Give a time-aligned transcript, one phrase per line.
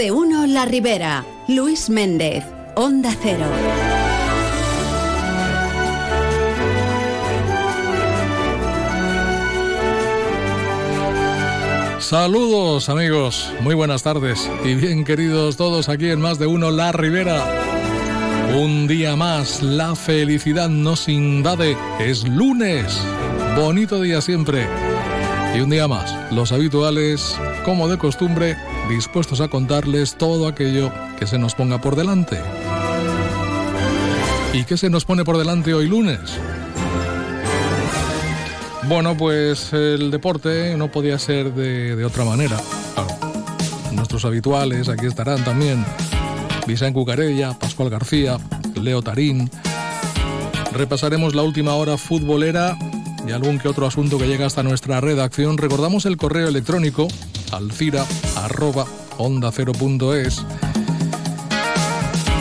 [0.00, 1.26] de uno La Ribera.
[1.46, 2.42] Luis Méndez,
[2.74, 3.44] Onda Cero.
[11.98, 16.92] Saludos amigos, muy buenas tardes y bien queridos todos aquí en Más de Uno La
[16.92, 17.44] Ribera.
[18.58, 21.76] Un día más, la felicidad nos invade.
[21.98, 22.98] Es lunes,
[23.54, 24.66] bonito día siempre.
[25.54, 27.36] Y un día más, los habituales,
[27.66, 28.56] como de costumbre,
[28.90, 32.38] dispuestos a contarles todo aquello que se nos ponga por delante.
[34.52, 36.20] ¿Y qué se nos pone por delante hoy lunes?
[38.88, 42.60] Bueno, pues el deporte no podía ser de, otra manera.
[43.92, 45.84] Nuestros habituales aquí estarán también.
[46.66, 48.38] Vicente Cucarella, Pascual García,
[48.74, 49.48] Leo Tarín.
[50.72, 52.76] Repasaremos la última hora futbolera
[53.26, 55.58] y algún que otro asunto que llega hasta nuestra redacción.
[55.58, 57.06] Recordamos el correo electrónico
[57.52, 58.04] alcira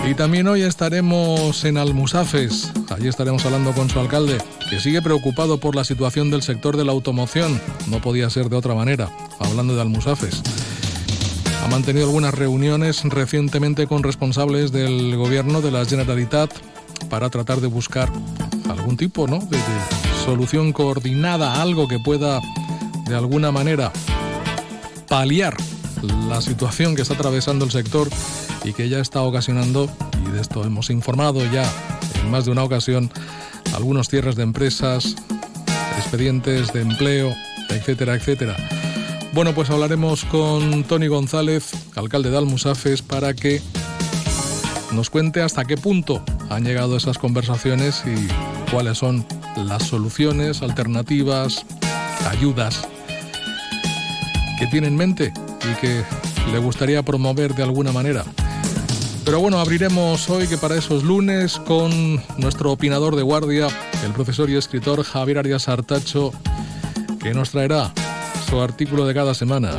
[0.10, 2.72] y también hoy estaremos en Almusafes.
[2.90, 4.38] Allí estaremos hablando con su alcalde,
[4.70, 7.62] que sigue preocupado por la situación del sector de la automoción.
[7.88, 10.42] No podía ser de otra manera, hablando de Almusafes.
[11.64, 16.52] Ha mantenido algunas reuniones recientemente con responsables del gobierno de la Generalitat
[17.10, 18.10] para tratar de buscar
[18.70, 19.40] algún tipo ¿no?
[19.40, 19.60] de
[20.26, 22.40] solución coordinada, algo que pueda
[23.06, 23.92] de alguna manera
[25.10, 25.58] paliar
[26.30, 28.08] la situación que está atravesando el sector
[28.64, 29.90] y que ya está ocasionando,
[30.26, 31.70] y de esto hemos informado ya
[32.22, 33.12] en más de una ocasión,
[33.74, 35.16] algunos cierres de empresas,
[35.98, 37.34] expedientes de empleo,
[37.70, 38.56] etcétera, etcétera.
[39.34, 43.62] Bueno, pues hablaremos con Tony González, alcalde de Almusafes, para que
[44.92, 51.66] nos cuente hasta qué punto han llegado esas conversaciones y cuáles son las soluciones, alternativas,
[52.30, 52.88] ayudas
[54.60, 55.34] que tiene en mente
[55.72, 56.04] y que
[56.52, 58.26] le gustaría promover de alguna manera.
[59.24, 63.68] Pero bueno, abriremos hoy, que para esos lunes, con nuestro opinador de guardia,
[64.04, 66.32] el profesor y escritor Javier Arias Artacho,
[67.22, 67.94] que nos traerá
[68.50, 69.72] su artículo de cada semana.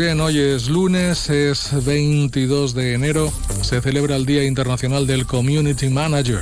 [0.00, 3.30] Bien, hoy es lunes, es 22 de enero,
[3.60, 6.40] se celebra el Día Internacional del Community Manager.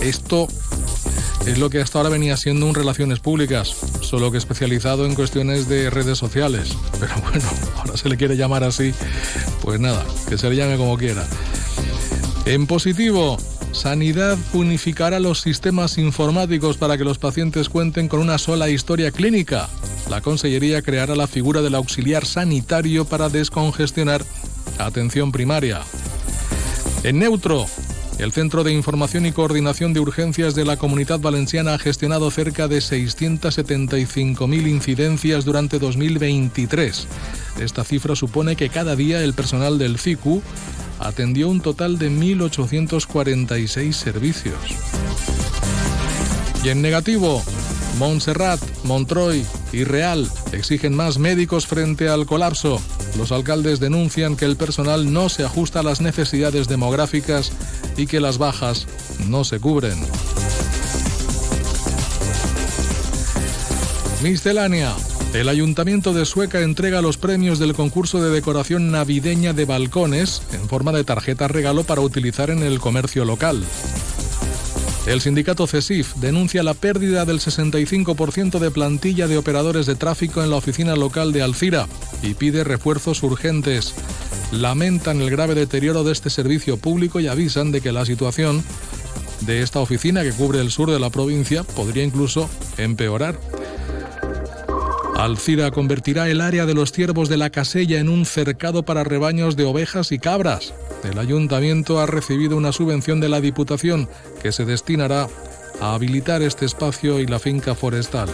[0.00, 0.46] Esto
[1.46, 5.68] es lo que hasta ahora venía siendo un relaciones públicas, solo que especializado en cuestiones
[5.68, 6.76] de redes sociales.
[7.00, 7.44] Pero bueno,
[7.76, 8.94] ahora se le quiere llamar así,
[9.62, 11.26] pues nada, que se le llame como quiera.
[12.44, 13.36] En positivo,
[13.72, 19.68] Sanidad unificará los sistemas informáticos para que los pacientes cuenten con una sola historia clínica
[20.08, 24.24] la Consellería creará la figura del auxiliar sanitario para descongestionar
[24.78, 25.80] atención primaria.
[27.04, 27.66] En neutro,
[28.18, 32.66] el Centro de Información y Coordinación de Urgencias de la Comunidad Valenciana ha gestionado cerca
[32.66, 37.06] de 675.000 incidencias durante 2023.
[37.60, 40.42] Esta cifra supone que cada día el personal del CICU
[40.98, 44.58] atendió un total de 1.846 servicios.
[46.64, 47.42] Y en negativo,
[47.98, 52.80] Montserrat, Montroy y Real exigen más médicos frente al colapso.
[53.16, 57.52] Los alcaldes denuncian que el personal no se ajusta a las necesidades demográficas
[57.96, 58.86] y que las bajas
[59.28, 59.98] no se cubren.
[64.22, 64.94] Miscelánea.
[65.34, 70.68] El Ayuntamiento de Sueca entrega los premios del concurso de decoración navideña de balcones en
[70.68, 73.62] forma de tarjeta regalo para utilizar en el comercio local.
[75.06, 80.50] El sindicato CESIF denuncia la pérdida del 65% de plantilla de operadores de tráfico en
[80.50, 81.86] la oficina local de Alcira
[82.22, 83.94] y pide refuerzos urgentes.
[84.52, 88.62] Lamentan el grave deterioro de este servicio público y avisan de que la situación
[89.40, 93.38] de esta oficina que cubre el sur de la provincia podría incluso empeorar.
[95.18, 99.56] Alcira convertirá el área de los ciervos de la Casella en un cercado para rebaños
[99.56, 100.72] de ovejas y cabras.
[101.02, 104.08] El ayuntamiento ha recibido una subvención de la Diputación
[104.40, 105.28] que se destinará
[105.80, 108.28] a habilitar este espacio y la finca forestal.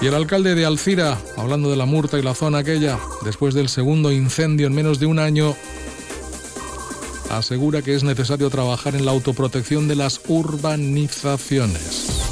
[0.00, 3.68] Y el alcalde de Alcira, hablando de la Murta y la zona aquella, después del
[3.68, 5.56] segundo incendio en menos de un año,
[7.30, 12.23] asegura que es necesario trabajar en la autoprotección de las urbanizaciones.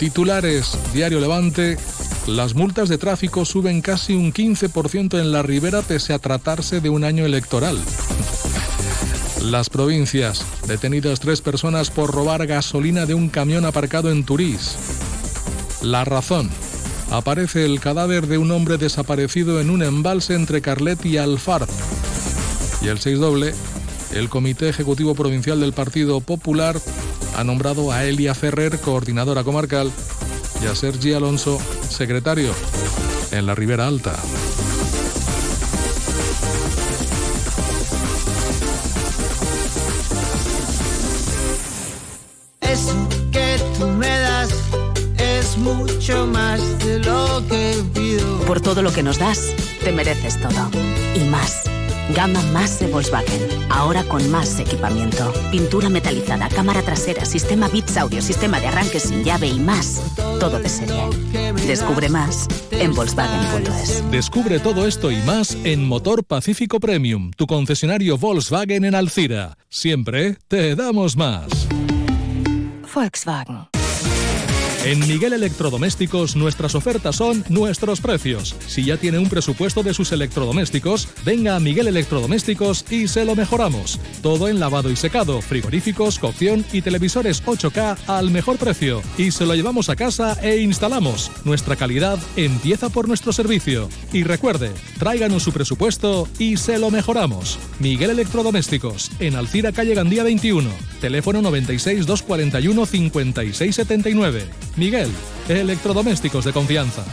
[0.00, 1.76] Titulares, Diario Levante,
[2.26, 6.88] Las multas de tráfico suben casi un 15% en la ribera pese a tratarse de
[6.88, 7.78] un año electoral.
[9.42, 10.42] Las provincias.
[10.66, 14.76] Detenidas tres personas por robar gasolina de un camión aparcado en Turís.
[15.82, 16.48] La razón.
[17.10, 21.68] Aparece el cadáver de un hombre desaparecido en un embalse entre Carlet y Alfarb.
[22.80, 23.54] Y el 6 doble.
[24.14, 26.80] El Comité Ejecutivo Provincial del Partido Popular
[27.36, 29.90] ha nombrado a Elia Ferrer, coordinadora comarcal,
[30.62, 32.52] y a Sergi Alonso, secretario,
[33.30, 34.14] en la Ribera Alta.
[45.60, 48.40] mucho más de lo que pido.
[48.46, 50.70] Por todo lo que nos das, te mereces todo.
[51.14, 51.64] Y más.
[52.14, 53.40] Gama más de Volkswagen.
[53.70, 55.32] Ahora con más equipamiento.
[55.50, 60.02] Pintura metalizada, cámara trasera, sistema Bits Audio, sistema de arranque sin llave y más.
[60.38, 61.02] Todo de serie.
[61.66, 64.10] Descubre más en Volkswagen.es.
[64.10, 69.56] Descubre todo esto y más en Motor Pacífico Premium, tu concesionario Volkswagen en Alcira.
[69.68, 71.68] Siempre te damos más.
[72.92, 73.69] Volkswagen.
[74.82, 78.56] En Miguel Electrodomésticos nuestras ofertas son nuestros precios.
[78.66, 83.36] Si ya tiene un presupuesto de sus electrodomésticos, venga a Miguel Electrodomésticos y se lo
[83.36, 84.00] mejoramos.
[84.22, 89.02] Todo en lavado y secado, frigoríficos, cocción y televisores 8K al mejor precio.
[89.18, 91.30] Y se lo llevamos a casa e instalamos.
[91.44, 93.90] Nuestra calidad empieza por nuestro servicio.
[94.14, 97.58] Y recuerde, tráiganos su presupuesto y se lo mejoramos.
[97.80, 100.70] Miguel Electrodomésticos, en Alcira Calle Gandía 21,
[101.02, 104.70] teléfono 96 241 5679.
[104.80, 105.10] Miguel,
[105.46, 107.04] electrodomésticos de confianza.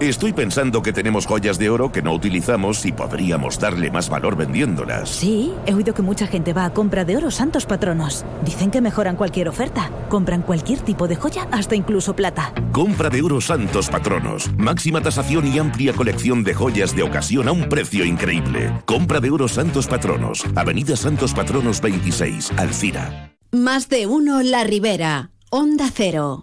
[0.00, 4.36] Estoy pensando que tenemos joyas de oro que no utilizamos y podríamos darle más valor
[4.36, 5.08] vendiéndolas.
[5.08, 8.24] Sí, he oído que mucha gente va a compra de oro santos patronos.
[8.44, 9.90] Dicen que mejoran cualquier oferta.
[10.08, 12.52] Compran cualquier tipo de joya, hasta incluso plata.
[12.70, 14.48] Compra de oro santos patronos.
[14.56, 18.70] Máxima tasación y amplia colección de joyas de ocasión a un precio increíble.
[18.84, 20.44] Compra de oro santos patronos.
[20.54, 23.32] Avenida Santos Patronos 26, Alcira.
[23.50, 25.30] Más de uno La Ribera.
[25.50, 26.42] Onda Cero.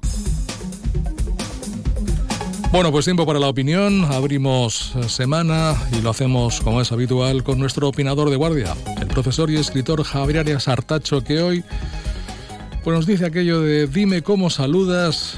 [2.71, 4.03] Bueno, pues tiempo para la opinión.
[4.05, 9.07] Abrimos eh, semana y lo hacemos como es habitual con nuestro opinador de guardia, el
[9.07, 11.63] profesor y escritor Javier Arias Artacho, que hoy
[12.83, 15.37] pues nos dice aquello de dime cómo saludas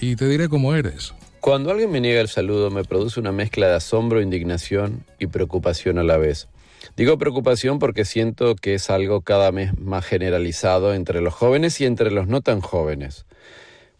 [0.00, 1.12] y te diré cómo eres.
[1.40, 5.98] Cuando alguien me niega el saludo me produce una mezcla de asombro, indignación y preocupación
[5.98, 6.48] a la vez.
[6.96, 11.84] Digo preocupación porque siento que es algo cada vez más generalizado entre los jóvenes y
[11.84, 13.26] entre los no tan jóvenes.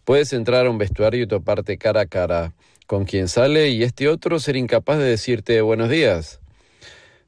[0.03, 2.53] Puedes entrar a un vestuario y toparte cara a cara
[2.87, 6.39] con quien sale y este otro ser incapaz de decirte buenos días.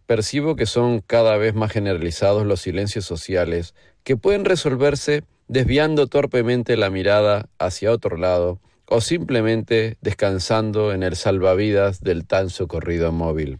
[0.08, 6.78] Percibo que son cada vez más generalizados los silencios sociales que pueden resolverse desviando torpemente
[6.78, 13.60] la mirada hacia otro lado o simplemente descansando en el salvavidas del tan socorrido móvil.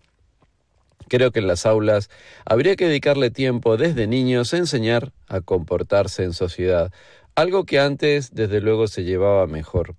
[1.10, 2.10] Creo que en las aulas
[2.46, 6.92] habría que dedicarle tiempo desde niños a enseñar a comportarse en sociedad,
[7.36, 9.96] algo que antes desde luego se llevaba mejor.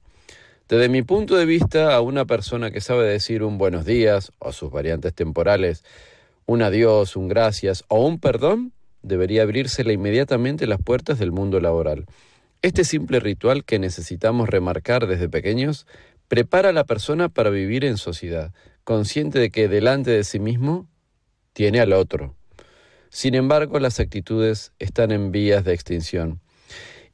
[0.68, 4.52] Desde mi punto de vista, a una persona que sabe decir un buenos días o
[4.52, 5.84] sus variantes temporales,
[6.46, 12.06] un adiós, un gracias o un perdón, debería abrírsele inmediatamente las puertas del mundo laboral.
[12.62, 15.86] Este simple ritual que necesitamos remarcar desde pequeños
[16.28, 18.52] prepara a la persona para vivir en sociedad,
[18.84, 20.86] consciente de que delante de sí mismo
[21.52, 22.36] tiene al otro.
[23.10, 26.40] Sin embargo, las actitudes están en vías de extinción.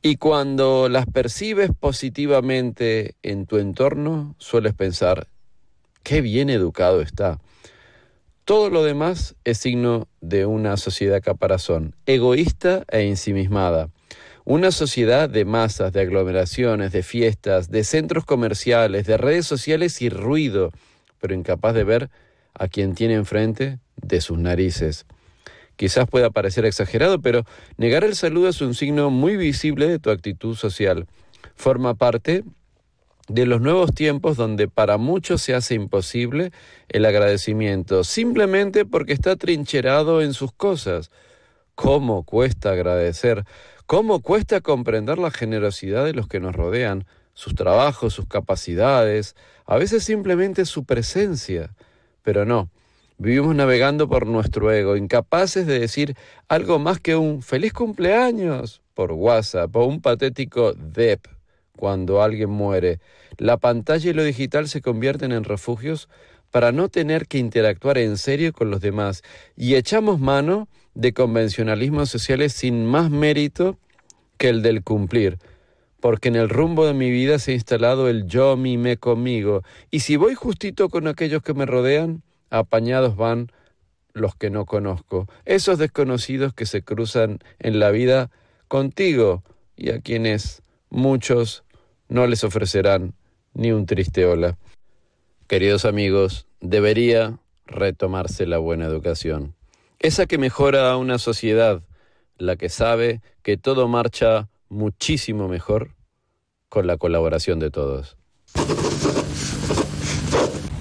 [0.03, 5.27] Y cuando las percibes positivamente en tu entorno, sueles pensar,
[6.03, 7.41] qué bien educado está.
[8.45, 13.91] Todo lo demás es signo de una sociedad caparazón, egoísta e ensimismada.
[14.45, 20.11] Una sociedad de masas, de aglomeraciones, de fiestas, de centros comerciales, de redes sociales y
[20.11, 20.71] ruido,
[21.19, 22.11] pero incapaz de ver
[22.55, 25.07] a quien tiene enfrente de sus narices.
[25.77, 27.45] Quizás pueda parecer exagerado, pero
[27.77, 31.07] negar el saludo es un signo muy visible de tu actitud social.
[31.55, 32.45] Forma parte
[33.29, 36.53] de los nuevos tiempos donde para muchos se hace imposible
[36.89, 41.11] el agradecimiento, simplemente porque está trincherado en sus cosas.
[41.75, 43.45] ¿Cómo cuesta agradecer?
[43.87, 49.37] ¿Cómo cuesta comprender la generosidad de los que nos rodean, sus trabajos, sus capacidades,
[49.67, 51.75] a veces simplemente su presencia?
[52.23, 52.71] Pero no,
[53.19, 56.15] Vivimos navegando por nuestro ego, incapaces de decir
[56.49, 61.27] algo más que un feliz cumpleaños por WhatsApp o un patético DEP
[61.77, 63.01] cuando alguien muere.
[63.39, 66.11] La pantalla y lo digital se convierten en refugios
[66.51, 69.23] para no tener que interactuar en serio con los demás
[69.57, 73.79] y echamos mano de convencionalismos sociales sin más mérito
[74.37, 75.39] que el del cumplir
[76.01, 80.01] porque en el rumbo de mi vida se ha instalado el yo me conmigo, y
[80.01, 83.51] si voy justito con aquellos que me rodean, apañados van
[84.13, 88.31] los que no conozco, esos desconocidos que se cruzan en la vida
[88.69, 89.43] contigo
[89.77, 91.65] y a quienes muchos
[92.09, 93.15] no les ofrecerán
[93.53, 94.57] ni un triste hola.
[95.47, 99.55] Queridos amigos, debería retomarse la buena educación,
[99.99, 101.83] esa que mejora a una sociedad,
[102.39, 105.95] la que sabe que todo marcha muchísimo mejor
[106.69, 108.17] con la colaboración de todos.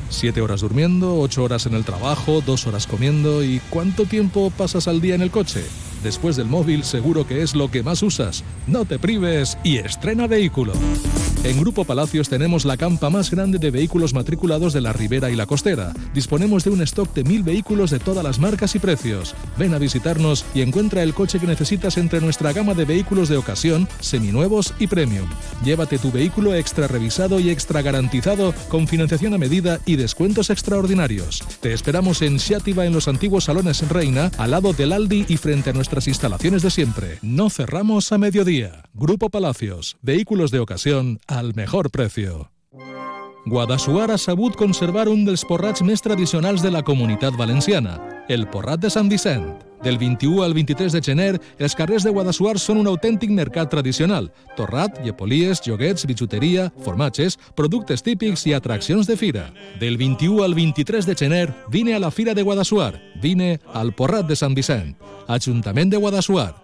[0.10, 4.88] Siete horas durmiendo, ocho horas en el trabajo, dos horas comiendo y ¿cuánto tiempo pasas
[4.88, 5.64] al día en el coche?
[6.04, 8.44] Después del móvil seguro que es lo que más usas.
[8.68, 10.74] No te prives y estrena vehículo.
[11.46, 15.36] En Grupo Palacios tenemos la campa más grande de vehículos matriculados de la Ribera y
[15.36, 15.94] la Costera.
[16.12, 19.36] Disponemos de un stock de mil vehículos de todas las marcas y precios.
[19.56, 23.38] Ven a visitarnos y encuentra el coche que necesitas entre nuestra gama de vehículos de
[23.38, 25.30] ocasión, seminuevos y premium.
[25.64, 31.44] Llévate tu vehículo extra revisado y extra garantizado con financiación a medida y descuentos extraordinarios.
[31.62, 35.70] Te esperamos en Xiativa en los antiguos salones Reina, al lado del Aldi y frente
[35.70, 37.20] a nuestras instalaciones de siempre.
[37.22, 38.82] No cerramos a mediodía.
[38.96, 42.52] Grupo Palacios, vehículos de ocasión al mejor precio.
[43.46, 48.82] Guadassuar ha sabut conservar un dels porrats més tradicionals de la comunitat valenciana, el porrat
[48.82, 49.46] de Sant Vicent.
[49.84, 54.32] Del 21 al 23 de gener, els carrers de Guadassuar són un autèntic mercat tradicional.
[54.58, 59.52] Torrat, llepolies, joguets, bitxuteria, formatges, productes típics i atraccions de fira.
[59.80, 62.96] Del 21 al 23 de gener, vine a la Fira de Guadassuar.
[63.22, 64.96] Vine al Porrat de Sant Vicent.
[65.28, 66.56] Ajuntament de Guadassuar.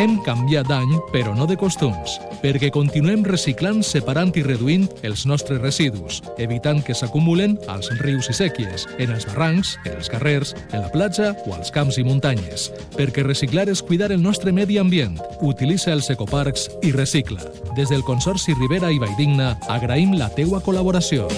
[0.00, 5.60] Hem canviat d'any, però no de costums, perquè continuem reciclant, separant i reduint els nostres
[5.60, 10.86] residus, evitant que s'acumulen als rius i sèquies, en els barrancs, en els carrers, en
[10.86, 12.70] la platja o als camps i muntanyes.
[12.96, 15.20] Perquè reciclar és cuidar el nostre medi ambient.
[15.44, 17.44] Utilitza els ecoparcs i recicla.
[17.76, 21.28] Des del Consorci Ribera i Valldigna agraïm la teua col·laboració.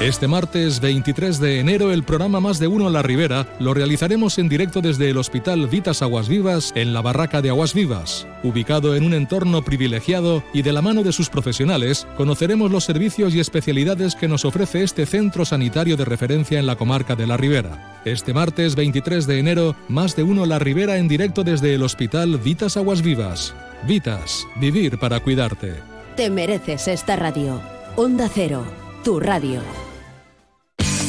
[0.00, 4.38] Este martes 23 de enero el programa Más de Uno en la Ribera lo realizaremos
[4.38, 8.26] en directo desde el Hospital Vitas Aguas Vivas en la Barraca de Aguas Vivas.
[8.42, 13.34] Ubicado en un entorno privilegiado y de la mano de sus profesionales, conoceremos los servicios
[13.34, 17.36] y especialidades que nos ofrece este centro sanitario de referencia en la comarca de la
[17.36, 18.00] Ribera.
[18.04, 21.82] Este martes 23 de enero, Más de Uno en la Ribera en directo desde el
[21.82, 23.54] Hospital Vitas Aguas Vivas.
[23.86, 25.74] Vitas, vivir para cuidarte.
[26.16, 27.60] Te mereces esta radio.
[27.96, 28.64] Onda Cero,
[29.04, 29.60] tu radio.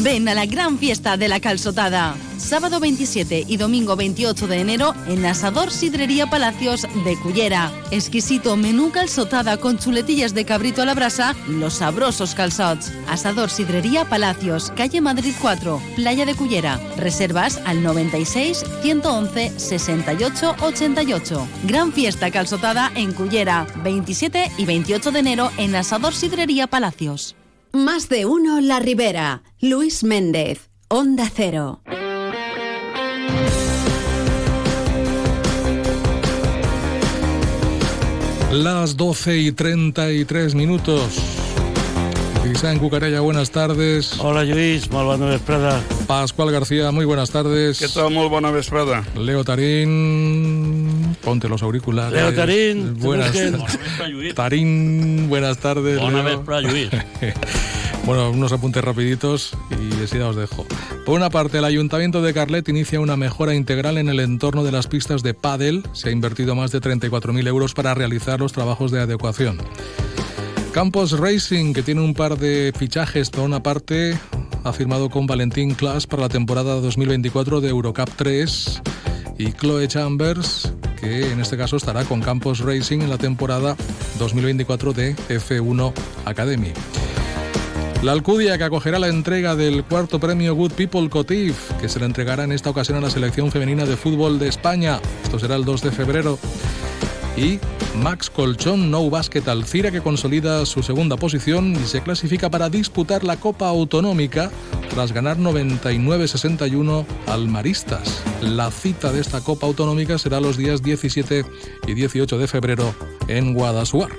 [0.01, 2.15] Ven a la gran fiesta de la calzotada.
[2.37, 7.71] Sábado 27 y domingo 28 de enero en Asador Sidrería Palacios de Cullera.
[7.91, 12.91] Exquisito menú calzotada con chuletillas de cabrito a la brasa y los sabrosos calzots.
[13.07, 16.77] Asador Sidrería Palacios, calle Madrid 4, Playa de Cullera.
[16.97, 21.47] Reservas al 96 111 68 88.
[21.63, 23.65] Gran fiesta calzotada en Cullera.
[23.83, 27.37] 27 y 28 de enero en Asador Sidrería Palacios.
[27.75, 29.43] Más de uno La Ribera.
[29.59, 31.81] Luis Méndez, Onda Cero.
[38.49, 41.19] Las 12 y 33 minutos.
[42.43, 44.17] Cristian Cucarella, buenas tardes.
[44.19, 45.81] Hola Lluís, molt bona vesprada.
[46.07, 47.81] Pascual García, muy buenas tardes.
[47.81, 48.13] Què tal?
[48.13, 49.03] Molt bona vesprada.
[49.17, 50.74] Leo Tarín,
[51.15, 52.13] ponte los auriculares.
[52.13, 53.33] Leo Tarín, buenas.
[54.35, 55.99] Tarín, buenas tardes.
[56.23, 56.89] Vesprada, Lluís.
[58.05, 60.67] Bueno, unos apuntes rapiditos y así ya os dejo.
[61.07, 64.71] Por una parte, el Ayuntamiento de Carlet inicia una mejora integral en el entorno de
[64.71, 65.81] las pistas de pádel.
[65.93, 69.57] Se ha invertido más de 34.000 euros para realizar los trabajos de adecuación.
[70.71, 74.15] Campos Racing, que tiene un par de fichajes por una parte,
[74.63, 78.81] ha firmado con Valentín Klas para la temporada 2024 de Eurocup 3
[79.37, 83.75] y Chloe Chambers, que en este caso estará con Campos Racing en la temporada
[84.19, 85.93] 2024 de F1
[86.25, 86.71] Academy.
[88.03, 92.05] La Alcudia, que acogerá la entrega del cuarto premio Good People Cotif, que se le
[92.05, 94.99] entregará en esta ocasión a la selección femenina de fútbol de España.
[95.23, 96.37] Esto será el 2 de febrero.
[97.37, 97.59] Y
[98.01, 103.23] Max Colchón Nou Basket Alcira, que consolida su segunda posición y se clasifica para disputar
[103.25, 104.49] la Copa Autonómica
[104.89, 108.21] tras ganar 99-61 al Maristas.
[108.41, 111.45] La cita de esta Copa Autonómica será los días 17
[111.87, 112.95] y 18 de febrero
[113.27, 114.11] en Guadasuar.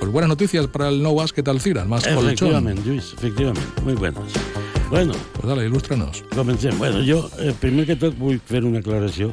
[0.00, 2.26] Pues buenas noticias para el No Basket Alcira, el Max Colchón.
[2.26, 3.80] Efectivament, Lluís, efectivament.
[3.84, 4.24] Muy buenas.
[4.90, 6.24] Bueno, Pues dale, ilústranos.
[6.34, 6.76] comencem.
[6.78, 9.30] Bueno, jo, eh, primer que tot, vull fer una aclaració,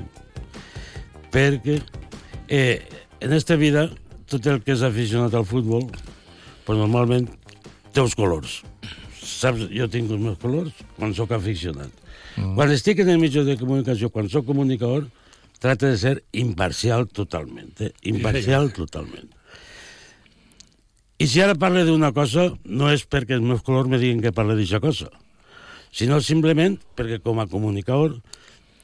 [1.32, 1.80] perquè
[2.50, 2.84] eh,
[3.26, 3.90] en esta vida,
[4.30, 5.88] tot el que és aficionat al futbol,
[6.66, 7.26] pues normalment
[7.90, 8.60] té uns colors.
[9.18, 9.66] Saps?
[9.74, 11.90] Jo tinc els meus colors quan sóc aficionat.
[12.36, 12.54] Mm.
[12.54, 15.08] Quan estic en el mitjà de comunicació, quan sóc comunicador,
[15.58, 17.96] trata de ser imparcial totalmente.
[18.06, 19.34] Imparcial totalment.
[21.18, 24.36] I si ara parle d'una cosa, no és perquè els meus colors me diguin que
[24.36, 25.10] parle d'aquesta cosa,
[25.96, 28.20] sinó simplement perquè com a comunicador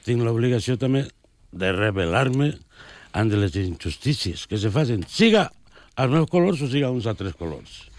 [0.08, 1.06] tinc l'obligació també
[1.52, 2.56] de revelar-me
[3.14, 5.52] ante les injustícies que se facin, siga
[5.96, 7.92] als meus colors o siga a uns altres colors.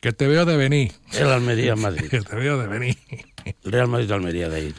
[0.00, 0.92] Que te veo de venir.
[1.12, 2.08] El Almería Madrid.
[2.10, 2.96] Que te veo de venir.
[3.44, 4.74] El Real Madrid Almería d'ahir.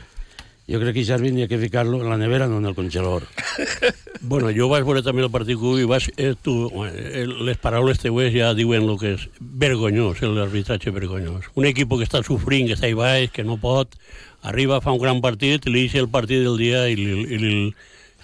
[0.70, 3.28] Jo crec que Xarvi n'hi ha que ficar-lo en la nevera, no en el congelador.
[4.22, 6.52] Bueno, jo vaig veure també el partit i vaig, eh, tu,
[6.84, 11.46] eh, les paraules teues ja diuen el que és vergonyós, l'arbitratge vergonyós.
[11.56, 13.96] Un equip que està sofrint, que està ahí baix, que no pot,
[14.44, 17.54] arriba, fa un gran partit, li deixa el partit del dia i li, i li,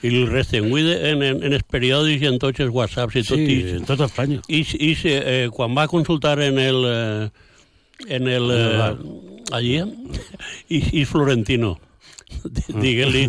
[0.05, 0.69] i resten.
[0.69, 3.41] Avui en, en, en els periòdics i en tots els whatsapps i tot.
[3.41, 4.41] Sí, i, en tota Espanya.
[4.47, 6.85] I, i eh, quan va consultar en el...
[6.91, 7.29] Eh,
[8.17, 8.51] en el...
[8.51, 8.89] Eh,
[9.55, 9.77] allí,
[10.69, 11.75] i, i Florentino.
[12.83, 13.27] Digue-li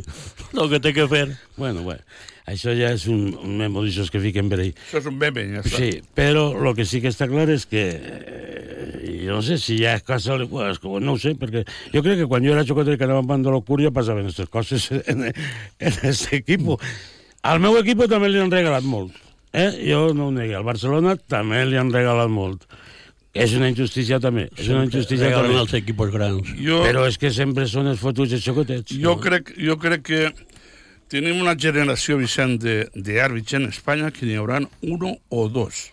[0.56, 1.26] el que té que fer.
[1.56, 2.02] Bueno, bueno,
[2.46, 4.72] això ja és un, un memo d'aixòs que fiquen per ahí.
[4.86, 5.80] Això és un meme, ja està.
[5.80, 9.80] Sí, però el que sí que està clar és que eh, jo no sé si
[9.80, 10.38] ja és cosa...
[10.46, 13.54] Pues, no ho sé, perquè jo crec que quan jo era xocotet que anàvem bando
[13.54, 16.70] l'Ocúria passaven aquestes coses en, en aquest equip.
[17.46, 19.14] Al meu equip també li han regalat molt.
[19.56, 19.70] Eh?
[19.88, 20.54] Jo no ho negué.
[20.58, 22.66] Al Barcelona també li han regalat molt.
[23.36, 24.46] És una injustícia també.
[24.56, 25.58] És una injustícia també.
[25.60, 26.54] als equipos grans.
[26.56, 28.94] Jo, Però és que sempre són els fotuts de xocotets.
[28.96, 29.20] jo, no?
[29.20, 30.22] crec, jo crec que
[31.12, 35.90] tenim una generació, Vicent, de- d'àrbits en Espanya que n'hi haurà uno o dos.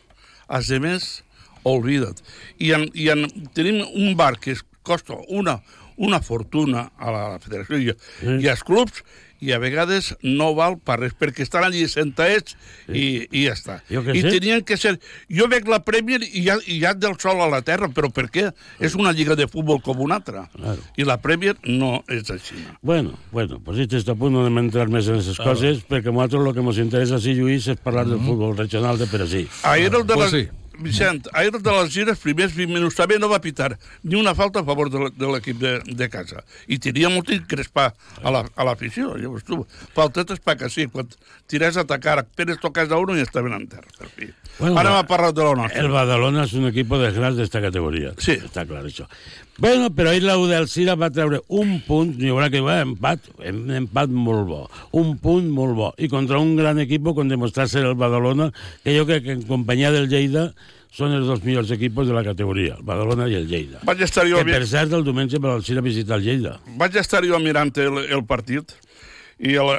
[0.49, 1.23] Els demés,
[1.63, 2.19] olvida't.
[2.59, 5.61] I, en, i en, tenim un bar que costa una,
[5.97, 8.37] una fortuna a la federació i, Sí.
[8.43, 9.03] i als clubs
[9.43, 12.55] i a vegades no val per res, perquè estan allí sentats
[12.87, 13.77] i, i ja està.
[13.91, 14.31] Jo I sé.
[14.37, 14.95] tenien que ser...
[15.33, 18.29] Jo veig la Premier i ja, i ja del sol a la terra, però per
[18.33, 18.47] què?
[18.79, 20.47] És una lliga de futbol com una altra.
[20.55, 20.81] Claro.
[20.97, 22.57] I la Premier no és així.
[22.81, 26.15] Bueno, bueno, pues este està a punt de entrar més en aquestes coses, perquè a
[26.15, 29.47] nosaltres el que ens interessa, sí, Lluís, és parlar del futbol regional de per ací.
[29.63, 30.43] Ahir el de Pues les...
[30.45, 30.62] sí.
[30.79, 34.61] Vicent, ahir de les gires, primers 20 minuts, també no va pitar ni una falta
[34.61, 36.41] a favor de, l'equip de, de casa.
[36.67, 37.91] I tenia molt increspar
[38.23, 39.13] a la- a l'afició.
[39.13, 39.61] La, Llavors tu,
[39.93, 41.07] faltetes pa que sí, quan
[41.47, 43.87] tirés a atacar, Pérez tocàs a uno i estaven en terra.
[43.99, 44.31] Per fi.
[44.59, 45.81] Bueno, Ara m'ha parlat de la nostra.
[45.81, 48.11] El Badalona és un equip de grans d'esta categoria.
[48.21, 48.35] Sí.
[48.41, 49.07] Està clar, això.
[49.57, 53.27] Bueno, però ahir la del Cira va treure un punt, n'hi haurà que va, empat,
[53.45, 54.61] un empat molt bo,
[54.97, 58.47] un punt molt bo, i contra un gran equip com demostrar ser el Badalona,
[58.83, 60.55] que jo crec que en companyia del Lleida
[60.93, 63.79] són els dos millors equipos de la categoria, el Badalona i el Lleida.
[63.87, 66.59] Vaig estar jo, Que, per cert, el diumenge va al a visitar el Lleida.
[66.77, 68.75] vaig estar jo mirant el, el partit
[69.39, 69.71] i el,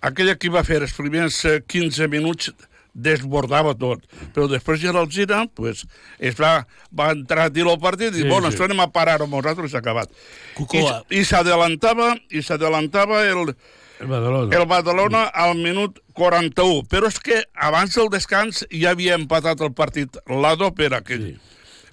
[0.00, 2.52] aquell equip va fer els primers eh, 15 minuts
[2.96, 4.00] desbordava tot.
[4.32, 5.84] Però després ja el gira, pues,
[6.18, 6.64] es va,
[6.96, 8.62] va entrar a dir el partit i, Sí, bueno, sí.
[8.64, 10.08] anem a parar amb nosaltres i s'ha acabat.
[10.56, 13.52] Cuco, I, i s'adelantava i s'adelantava el,
[14.00, 14.56] El Badalona.
[14.56, 16.84] el Badalona al minut 41.
[16.90, 21.30] Però és que abans del descans ja havia empatat el partit l'Ado per aquell.
[21.32, 21.36] Sí.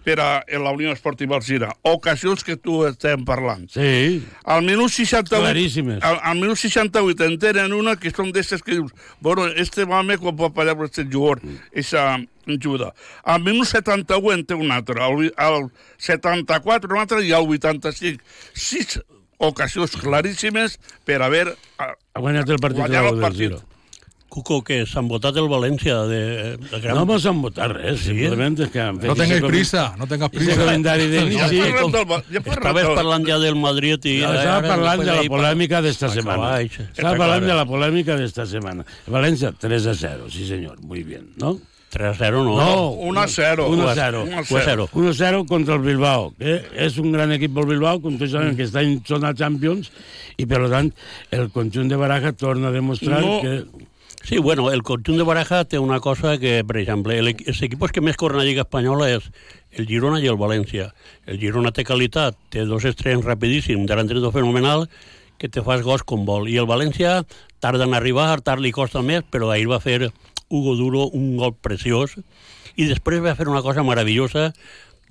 [0.04, 1.70] Per a la Unió Esportiva Alzira.
[1.88, 3.70] Ocasions que tu estem parlant.
[3.72, 5.30] Sí, Al minut 68...
[5.40, 6.02] Claríssimes.
[6.04, 8.92] Al, al minut 68 en tenen una que són d'estes que dius,
[9.24, 11.40] bueno, este home quan pot parar per este jugador,
[11.72, 12.18] esa
[12.52, 12.92] ajuda.
[13.24, 18.20] Al minut 71 en té un altre, al, al 74 un altre i al 85.
[18.52, 19.00] Sis
[19.38, 21.48] ocasions claríssimes per haver
[21.80, 23.62] ah, ha guanyat el partit guanyat el del partit.
[24.34, 26.22] Cuco, que s'han votat el València de,
[26.58, 26.96] de gran...
[26.98, 28.80] No vamos a votar res, simplement és que...
[28.82, 30.56] han fet No comen- prisa, no tengas Ese prisa.
[30.58, 31.60] calendari Ja d'inici...
[31.62, 34.16] parlem com- ja Estaves parlant ja del Madrid i...
[34.24, 36.50] No, estava parlant de la polèmica d'esta setmana.
[36.66, 38.88] Estava parlant de la polèmica d'esta setmana.
[39.06, 41.60] València, 3 a 0, sí senyor, muy bien, ¿no?
[41.94, 42.56] 3 a 0 no.
[42.58, 43.68] No, 1 a 0.
[43.70, 44.24] 1 a 0.
[44.26, 44.90] 1 a 1 a 0.
[44.92, 48.34] 1 a 0 contra el Bilbao, que és un gran equip del Bilbao, com tots
[48.34, 49.92] saben que està en zona Champions,
[50.42, 50.90] i per tant
[51.32, 53.42] el conjunt de Baraja torna a demostrar No.
[53.46, 53.64] que...
[54.24, 57.92] Sí, bueno, el conjunt de Baraja té una cosa que, per exemple, el, els equipos
[57.92, 59.26] que més corren a la Lliga Espanyola és
[59.76, 60.94] el Girona i el València.
[61.28, 64.88] El Girona té qualitat, té dos estrenes rapidíssims, delantero fenomenal,
[65.38, 66.48] que te fas gos com vol.
[66.48, 67.18] I el València
[67.60, 70.08] tarda en arribar, tard li costa més, però ahir va fer
[70.54, 72.14] Hugo Duro un gol preciós
[72.78, 74.52] i després va fer una cosa meravellosa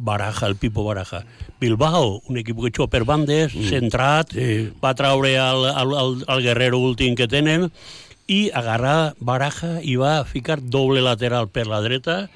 [0.02, 1.20] Baraja, el Pipo Baraja.
[1.60, 3.68] Bilbao, un equip que juga per bandes, mm.
[3.70, 4.72] centrat, Sí.
[4.82, 7.68] va traure el, el, el, el guerrero últim que tenen
[8.26, 12.30] i agarrar Baraja i va ficar doble lateral per la dreta,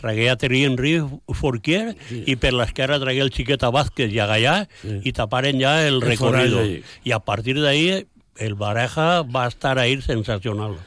[0.00, 0.96] tragué a Terry Henry
[1.36, 2.22] Forquier sí.
[2.26, 5.00] i per l'esquerra tragué el Chiqueta Vázquez i a Gallà sí.
[5.04, 6.64] i taparen ja el, El recorrido.
[7.04, 8.06] I a partir d'ahí
[8.38, 10.78] el Baraja va estar ahir sensacional.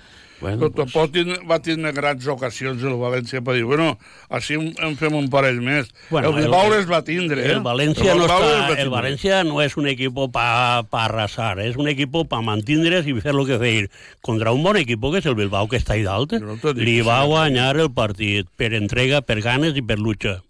[0.45, 3.95] Bueno, Però tampoc tindre, va tindre grans ocasions el València per dir, bueno,
[4.29, 5.89] així en, fem un parell més.
[6.11, 7.51] Bueno, el Bilbao el- les va tindre, eh?
[7.55, 8.89] El Valencia, no Bilbao les va el tindre.
[8.93, 13.33] Valencia no es un equipo para pa arrasar, es un equipo para mantindre's i fer
[13.33, 13.89] lo que fer.
[14.21, 17.23] Contra un bon equip que és el Bilbao, que està ahí dalt, no li va
[17.25, 20.41] guanyar el partit per entrega, per ganes i per lucha.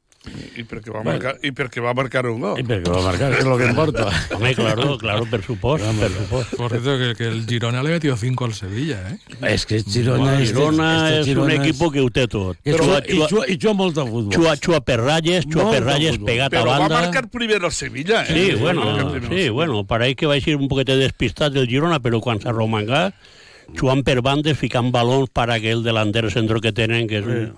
[0.55, 2.59] I perquè va marcar, i perquè va marcar un gol.
[2.59, 4.05] I perquè va marcar, que és lo que importa.
[4.35, 6.55] Home, claro, claro, per supost, per supost.
[6.55, 9.17] Por cierto, que, que el Girona le metió 5 al Sevilla, ¿eh?
[9.51, 12.57] És que Girona, El Girona este és un Girona equip que ho té tot.
[12.63, 14.33] Que Xua, i, xua, I xua molt a futbol.
[14.33, 17.01] xua, xua per ratlles, xua per de ratlles, pegat a Però va banda.
[17.01, 18.33] marcar primer el Sevilla, eh?
[18.33, 22.21] Sí, bueno, el sí, bueno, pareix que va ser un poquet despistat del Girona, però
[22.21, 23.13] quan s'ha romangat,
[23.75, 27.53] jugant per bandes, ficant balons per aquell delanter centro que tenen, que és un,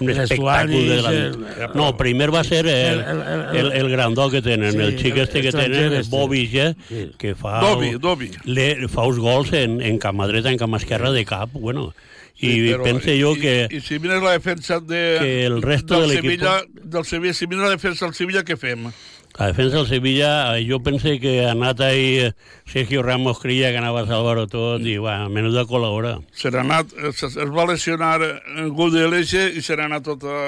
[0.00, 1.36] un El espectacle de el-
[1.74, 4.98] No, primer va ser el, El- el- el- el, el grandó que tenen, Sí, el
[4.98, 6.10] xic el este que tenen, el este.
[6.16, 7.12] Bobby, ja, Sí.
[7.18, 7.60] que fa...
[7.60, 8.30] Dobby, Dobby.
[8.44, 11.94] Le, fa uns gols en, en cama dreta, en cama esquerra de cap, bueno.
[12.38, 13.68] I Sí, però- pense jo i- que...
[13.70, 17.46] I, si mires la defensa de, que el resto del de Sevilla, del Sevilla, si
[17.46, 18.90] mires la defensa del Sevilla, què fem?
[19.38, 22.30] La defensa del Sevilla, eh, jo pense que ha anat ahí
[22.64, 26.14] Sergio Ramos creia que anava a salvar-ho tot i, va, menuda col·labora.
[26.32, 28.16] Se n'ha anat, es, es va lesionar
[28.56, 30.38] en Gudeleixe i se n'ha anat tot a,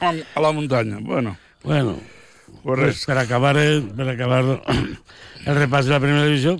[0.00, 0.98] a, la- a la muntanya.
[1.00, 1.96] Bueno, Bueno,
[2.62, 4.44] pues pues per acabar, per acabar
[5.46, 6.58] el repàs de la primera divisió,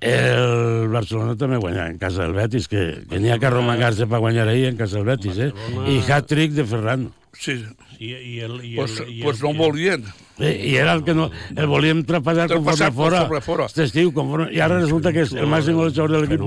[0.00, 4.18] el Barcelona també guanya en casa del Betis, que, que n'hi ha que arromangar-se per
[4.24, 5.52] guanyar ahir en casa del Betis, eh?
[5.86, 7.06] I hat-trick de Ferran.
[7.38, 7.54] Sí,
[8.00, 10.04] I, i el, i pues, el, i pues el, no volien.
[10.38, 11.30] Eh, I era el que no...
[11.54, 12.92] El volíem trapasar conforme Traspasar
[13.28, 13.40] fora.
[13.40, 13.66] fora.
[13.66, 16.40] Este estiu, conforme, I ara resulta que és el màxim golejador de l'equip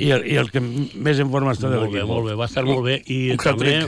[0.00, 2.08] i, el, i el que més en forma està de Molt bé, l'equip.
[2.12, 2.98] molt bé, va estar molt bé.
[3.08, 3.78] I Un també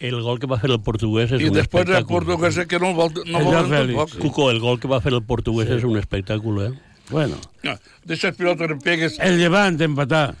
[0.00, 2.94] el gol que va fer el portuguès és I un després el portuguès que no
[2.96, 3.96] vol, no El vol Félix.
[3.98, 4.18] tampoc.
[4.18, 6.72] Cuco, el gol que va fer el portuguès és un espectacle, eh?
[7.10, 9.18] Bueno, No, Deixa pilota que pegues.
[9.20, 10.34] el llevant empatar.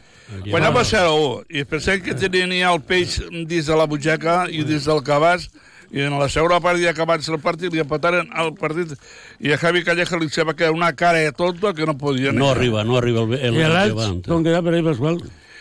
[0.48, 4.46] Guanyava 0 a 1 i pensem que tenien ja el peix dins de la butxaca
[4.48, 5.48] i dins del cabàs
[5.90, 8.92] i en la segona part ja acabats el partit li empataren el partit
[9.40, 12.32] i a Javi Calleja li se va quedar una cara de tonto que no podia
[12.32, 14.22] No arriba, no arriba el, el, I el l'Elx, llevant.
[14.26, 15.18] com queda per ahí, Pasqual?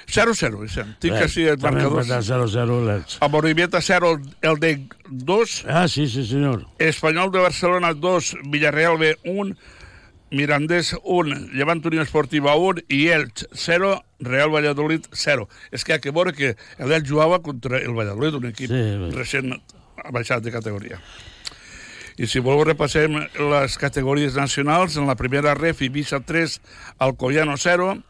[0.09, 0.95] 0-0, Vicent.
[0.97, 2.07] Tinc que sí marcadors.
[2.09, 3.17] empatar 0-0 l'Elx.
[3.21, 4.71] A Moribeta 0, el de
[5.09, 6.65] 2, Ah, sí, sí, senyor.
[6.79, 9.55] Espanyol de Barcelona 2, Villarreal B 1,
[10.31, 15.47] Mirandés 1, Llevant Unió Esportiva 1 i Elx 0, Real Valladolid 0.
[15.71, 18.81] És que hi ha que veure que l'Elx jugava contra el Valladolid, un equip Sí,
[19.05, 19.11] bé.
[19.99, 20.99] Recent baixat de categoria.
[22.19, 26.59] I si voleu repassem les categories nacionals, en la primera ref, Ibiza 3,
[26.99, 28.03] Alcoyano 0,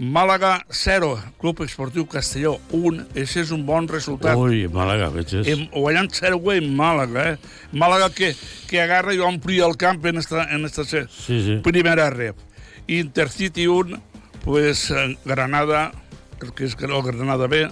[0.00, 4.36] Màlaga 0, Club Esportiu Castelló 1, això és un bon resultat.
[4.36, 5.32] Ui, Màlaga, veig.
[5.44, 7.36] Em, guanyant 0 en Màlaga, eh?
[7.72, 8.34] Màlaga que,
[8.68, 11.04] que agarra i omplia el camp en esta, en esta Sí,
[11.44, 11.58] sí.
[11.62, 12.36] primera rep.
[12.88, 14.00] Intercity 1,
[14.44, 15.92] pues eh, Granada,
[16.40, 17.68] el que és el Granada B,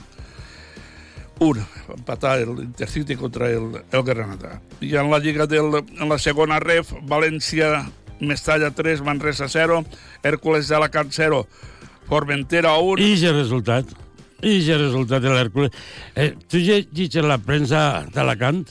[1.41, 4.61] 1, empatar el Intercity contra el, el Granada.
[4.81, 7.85] I en la lliga del, en la segona ref, València,
[8.21, 9.85] Mestalla 3, Manresa 0,
[10.27, 11.45] Hércules d'Alacant 0,
[12.09, 13.95] Formentera 1, I aquest resultat.
[14.43, 15.71] I aquest resultat de l'Hèrcules.
[16.15, 18.65] Eh, tu llegeixes la premsa d'Alacant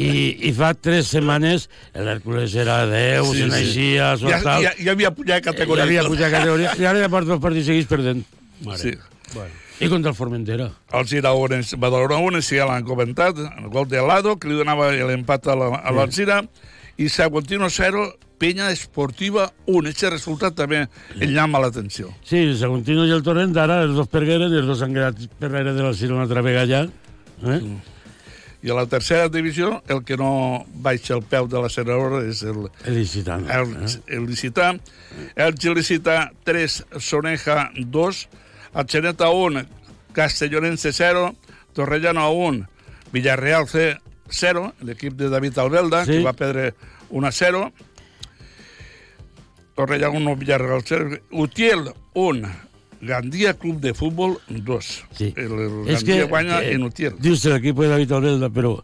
[0.00, 0.06] i,
[0.48, 3.86] i fa tres setmanes l'Hèrcules era 10, sí, Sí, se sí.
[3.98, 5.84] ja, ja, ja havia pujat Ja categoria.
[5.84, 6.12] havia i tot.
[6.14, 6.74] pujat categoria.
[6.78, 8.22] I ara ja porta dos partits seguits perdent.
[8.78, 8.94] Sí.
[9.80, 10.70] I contra el Formentera.
[10.92, 14.90] El Giraunes Badalona 1, si ja l'han comentat, el gol de Lado, que li donava
[14.92, 16.42] l'empat a la- a l'Alzira,
[16.98, 19.88] i Saguantino 0, Penya Esportiva 1.
[19.88, 20.86] Aquest resultat també
[21.18, 22.08] el llama l'atenció.
[22.24, 25.16] Sí, el Saguntino i el Torrent, ara els dos pergueren i els dos han quedat
[25.38, 26.82] per l'aire de la Sira una altra vegada ja.
[27.46, 27.60] Eh?
[28.62, 31.96] I a la tercera divisió, el que no baixa el peu de la Serra
[32.28, 33.48] és el, El licitant.
[33.48, 34.02] el, Eh?
[34.08, 34.74] el Licità.
[35.36, 38.28] El Gilicità 3, Soneja 2,
[38.74, 39.64] Atxeneta 1,
[40.12, 41.34] Castellonense 0,
[41.72, 42.68] Torrellano 1,
[43.12, 43.96] Villarreal C
[44.28, 46.12] 0, l'equip de David Albelda, Sí.
[46.12, 46.74] que va perdre
[47.10, 47.72] 1 a 0.
[49.74, 51.18] Torrellano 1, Villarreal 0.
[51.30, 52.48] Utiel 1,
[53.00, 55.04] Gandia Club de Fútbol 2.
[55.16, 55.32] Sí.
[55.36, 57.14] El, el Gandia que, guanya que en Utiel.
[57.18, 58.76] dius l'equip de David Albelda, però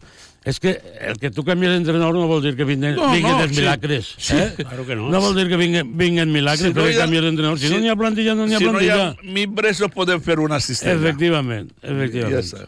[0.47, 0.71] és que
[1.03, 3.59] el que tu canvies d'entrenador no vol dir que vinguen, No, vinguen no, els sí.
[3.59, 4.13] milagres.
[4.17, 4.37] Sí.
[4.37, 4.53] Eh?
[4.61, 5.09] Claro que no.
[5.11, 7.59] No vol dir que vinguen, vinguen milagres Si no hi ha- canvies d'entrenador.
[7.59, 9.09] Si, si- no n'hi ha plantilla, no n'hi ha si no hi plantilla.
[9.11, 10.95] ha mimbres no podem fer una cistella.
[11.01, 12.43] Efectivament, Ja efectivament.
[12.45, 12.67] està.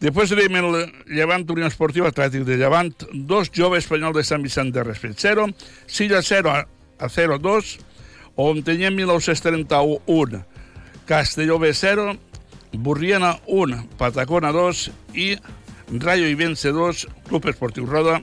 [0.00, 4.74] Després tenim el Llevant Unió Esportiva Atlètic de Llevant, dos jove espanyol de Sant Vicent
[4.74, 5.46] de Respet 0,
[5.86, 6.66] Silla 0 a
[6.98, 7.78] a 0 2,
[8.36, 10.44] Ontenyent 1931,
[11.06, 12.16] Castelló B 0,
[12.72, 15.36] Burriana 1, Patacona 2 i
[15.88, 18.20] Rayo Ibense 2, Club Esportiu Roda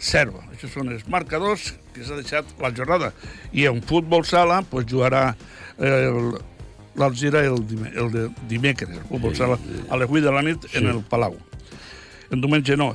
[0.00, 0.40] 0.
[0.50, 3.12] Això són els marcadors que s'ha deixat la jornada.
[3.52, 5.34] I en futbol sala pues, jugarà
[5.78, 6.38] eh, el
[6.96, 7.62] l'Alzira el,
[7.94, 11.36] el dimecres, el futbol sala, a les 8 de la nit en el Palau.
[12.30, 12.92] En diumenge no.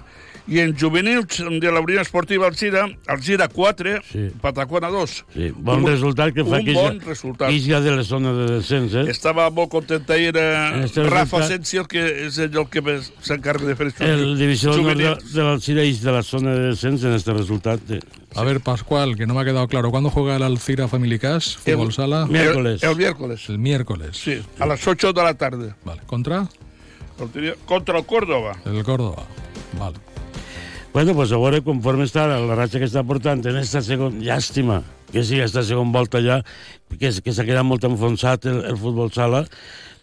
[0.48, 4.30] I en juvenils de la Unió Esportiva Alzira, Alzira 4, Sí.
[4.40, 5.26] Patacona 2.
[5.34, 7.50] Sí, bon Un- resultat que fa un que bon resultat.
[7.50, 9.06] De la zona de descens, eh?
[9.10, 12.82] Estava molt content ahir eh, este Rafa resultat- Asensio, que és el que
[13.22, 14.06] s'encarga de fer això.
[14.06, 14.94] El divisió de,
[15.34, 17.80] de l'Alcira Ix de la zona de descens en este resultat.
[17.82, 18.00] De...
[18.36, 19.90] A ver, Pascual, que no me ha quedado claro.
[19.90, 21.58] ¿Cuándo juega el Alcira Family Cash?
[21.58, 22.26] Fútbol El- sala.
[22.28, 22.84] Miércoles.
[22.84, 23.50] El, el miércoles.
[23.50, 24.18] El miércoles.
[24.18, 25.74] Sí, a las 8 de la tarde.
[25.84, 26.02] Vale.
[26.06, 26.48] ¿Contra?
[27.66, 28.58] Contra el Córdoba.
[28.66, 29.24] El Córdoba.
[29.80, 29.96] Vale.
[30.96, 34.22] Bueno, pues a veure conforme està la ratxa que està portant en esta segon...
[34.24, 34.78] Llàstima
[35.10, 36.38] que sigui esta segona volta ja,
[36.88, 39.42] que, que s'ha quedat molt enfonsat el, el futbol sala,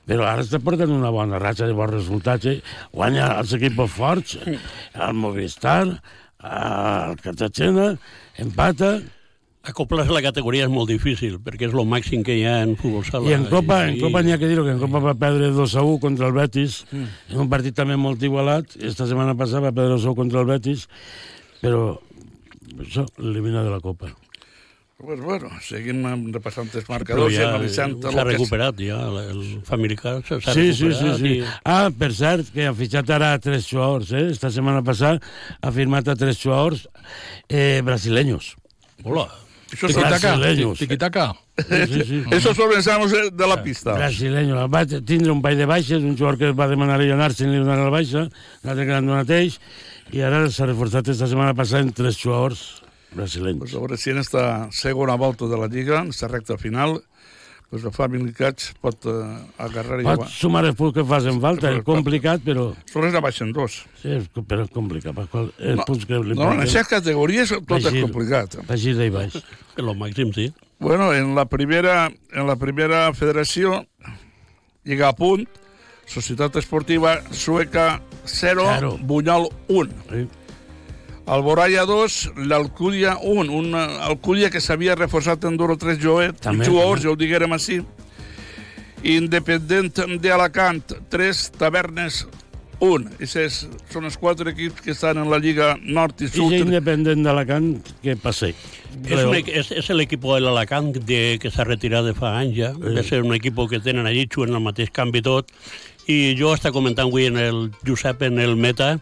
[0.04, 2.44] però ara està portant una bona ratxa de bons resultats.
[2.44, 2.58] Eh?
[2.92, 5.94] Guanya els equips forts, el Movistar,
[6.44, 7.88] el Cartagena,
[8.44, 8.98] empata,
[9.62, 12.72] Acoplar-se a la categoria és molt difícil, perquè és el màxim que hi ha en
[12.76, 13.30] futbol sala.
[13.30, 15.52] I en Copa, en I- Copa n'hi ha que dir que en Copa va perdre
[15.54, 17.04] 2 a 1 contra el Betis, Mm.
[17.30, 18.74] en un partit també molt igualat.
[18.82, 20.88] Esta setmana passada va perdre 2 a 1 contra el Betis,
[21.62, 22.00] però
[22.80, 24.10] això, elimina de la Copa.
[25.02, 28.98] Pues bueno, seguim repassant els marcadors i ja analitzant el s'ha recuperat, ja,
[29.30, 31.18] el familiar s'ha Sí, sí, sí, recuperat.
[31.18, 31.38] sí.
[31.38, 34.28] i- Ah, per cert, que ha fitxat ara a tres jugadors, eh?
[34.30, 35.20] Esta setmana passada
[35.60, 36.88] ha firmat a tres jugadors
[37.48, 38.56] eh, brasileños.
[39.04, 39.28] Hola.
[39.72, 40.32] Això Tiquitaca.
[40.76, 41.24] Tiquitaca.
[41.56, 42.22] Sí, sí, sí.
[42.30, 43.94] Eso solo pensamos de la pista.
[43.94, 44.68] Brasileños.
[44.72, 47.78] Va tindre un paio de baixes, un jugador que va demanar a anar-se li donar
[47.80, 48.28] la baixa,
[48.62, 49.58] l'altre que l'han donat ells,
[50.12, 52.82] i ara s'ha reforçat esta setmana passada en tres jugadors
[53.14, 53.70] brasileños.
[53.70, 57.00] Pues a veure si en esta segona volta de la Lliga, en esta recta final,
[57.72, 59.12] pues el Family Catch pot eh,
[59.64, 62.66] agarrar i Pot sumar els punts que facin falta, és complicat, però...
[62.92, 63.78] Sols baixen dos.
[64.02, 65.14] Sí, és, però és complicat.
[65.16, 65.48] Pasqual.
[65.56, 68.02] Els No, punts que li No, en aquestes categories tot és Baixir.
[68.04, 68.58] complicat.
[68.68, 69.38] Baixir i baix.
[69.80, 70.50] El màxim, sí.
[70.84, 73.86] Bueno, en la primera, en la primera federació,
[74.84, 75.46] Lliga a punt,
[76.04, 78.98] Societat Esportiva Sueca 0, Zero.
[79.00, 79.90] Bunyol 1.
[80.10, 80.28] Sí.
[81.26, 83.48] Alboraya 2, l'Alcúdia 1.
[83.54, 87.08] Un eh, Alcúdia que s'havia reforçat en dos o tres jugadors, També, jugadors, també.
[87.08, 87.80] ja ho diguérem així.
[89.02, 92.22] Independent d'Alacant 3, Tavernes
[92.82, 93.08] 1.
[93.22, 96.52] Aquests són els quatre equips que estan en la Lliga Nord i I Sud.
[96.54, 97.72] ja independent d'Alacant.
[98.02, 102.56] És, un, equ- és, és l'equip del Alacant de, que s'ha retirat de fa anys
[102.58, 102.72] ja.
[102.74, 102.94] Sí.
[102.98, 105.50] De ser un equip que tenen allí, juguen el mateix camp i tot.
[106.10, 108.96] I jo està comentant avui en el Josep en el Meta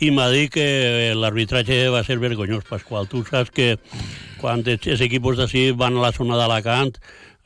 [0.00, 3.08] i m'ha dit que l'arbitratge va ser vergonyós, Pasqual.
[3.10, 3.74] Tu saps que
[4.40, 6.96] quan els equips d'ací van a la zona d'Alacant,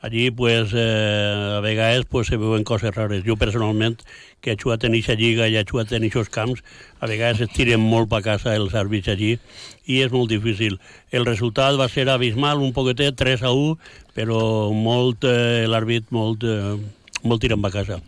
[0.05, 3.25] allí pues, eh, a vegades pues, se veuen coses rares.
[3.27, 3.99] Jo personalment,
[4.39, 6.63] que he jugat en aquesta lliga i he jugat en aquests camps,
[7.01, 9.35] a vegades es tiren molt per casa els àrbits allí
[9.83, 10.79] i és molt difícil.
[11.11, 13.75] El resultat va ser abismal, un poquetet, 3 a 1,
[14.15, 16.77] però molt, eh, l'àrbit molt, eh,
[17.23, 17.99] molt tirant per casa.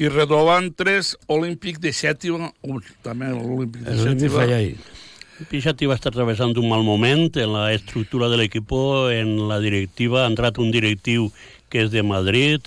[0.00, 2.80] I Redovan 3, Olímpic de Xètiva 1.
[3.04, 4.38] També l'Olímpic de Xètiva.
[4.40, 4.74] falla ahí.
[5.50, 8.72] Pixati va estar atravessant un mal moment en la estructura de l'equip,
[9.12, 10.24] en la directiva.
[10.24, 11.30] Ha entrat un directiu
[11.72, 12.60] que és de Madrid,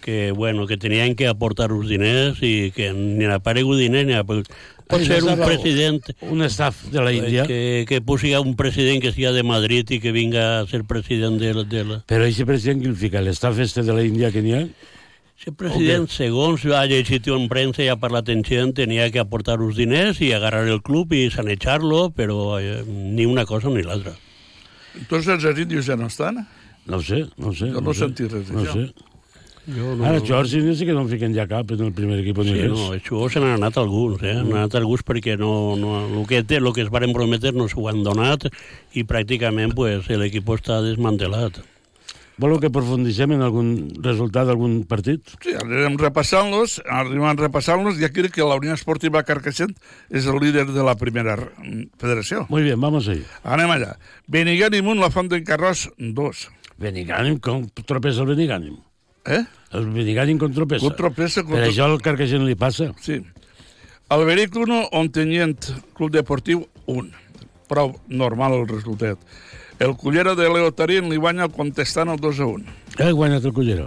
[0.00, 4.16] que, bueno, que tenien que aportar uns diners i que ni ha aparegut diners ni
[4.16, 4.48] ha aparegut...
[4.90, 7.44] Pot ser un president Un staff de la Índia.
[7.46, 11.38] que, que posi un president que sigui de Madrid i que vinga a ser president
[11.38, 11.98] de, la- de la...
[12.10, 14.64] Però aquest president que el fica, l'estaff este de la Índia que n'hi ha,
[15.48, 19.56] El president, segons ha llegit en premsa i ha parlat en gent, tenia que aportar
[19.64, 24.12] uns diners i agarrar el club i sanejar-lo, però eh, ni una cosa ni l'altra.
[25.00, 26.44] Entonces els aríndios ja no estan?
[26.86, 27.70] no ho sé, no ho sé.
[27.72, 28.90] Jo no sé, he sentit res No sé.
[29.70, 32.18] Jo no, Ara, Jorge, no sé que no en fiquen ja cap en el primer
[32.20, 32.70] equip ni Sí, res.
[32.72, 34.36] no, això se n'han anat alguns, eh?
[34.40, 37.68] Han anat alguns perquè no, no, el, que té, el que es varen prometre no
[37.68, 38.48] s'ho han donat
[38.92, 41.60] i pràcticament pues, l'equip està desmantelat.
[42.40, 45.34] Voleu que profundissem en algun resultat d'algun partit?
[45.44, 49.74] Sí, anirem repassant-los, arribant repassant-los, i aquí que la Unió Esportiva Carcaixent
[50.08, 51.36] és el líder de la primera
[52.00, 52.46] federació.
[52.48, 53.20] Muy bien, vamos ahí.
[53.44, 53.92] Anem allà.
[54.24, 56.46] Benigànim 1, la Font d'en Carròs 2.
[56.80, 58.80] Benigànim, com tropessa el Benigànim?
[59.28, 59.42] Eh?
[59.76, 60.86] El Benigànim com tropessa.
[60.86, 62.88] Com tropessa, com Per això al Carcaixent li passa.
[63.04, 63.20] Sí.
[64.16, 67.12] Alberic 1, Ontenyent, Club Deportiu 1.
[67.68, 69.20] Prou normal el resultat.
[69.80, 72.72] El Cullera de Leotarín li guanya contestant el 2 a 1.
[73.00, 73.86] He guanyat el Cullero.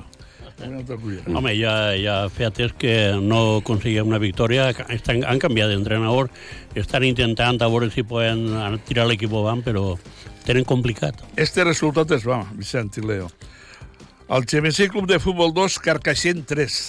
[0.58, 1.36] El Cullera.
[1.38, 6.32] Home, ja, ja feia temps que no aconseguia una victòria, estan, han canviat d'entrenador,
[6.74, 8.42] estan intentant a veure si poden
[8.90, 9.92] tirar l'equip avant, però
[10.48, 11.22] tenen complicat.
[11.38, 13.30] Este resultat es va, Vicent i Leo.
[14.34, 16.82] El GMC Club de Futbol 2, Carcaixent 3.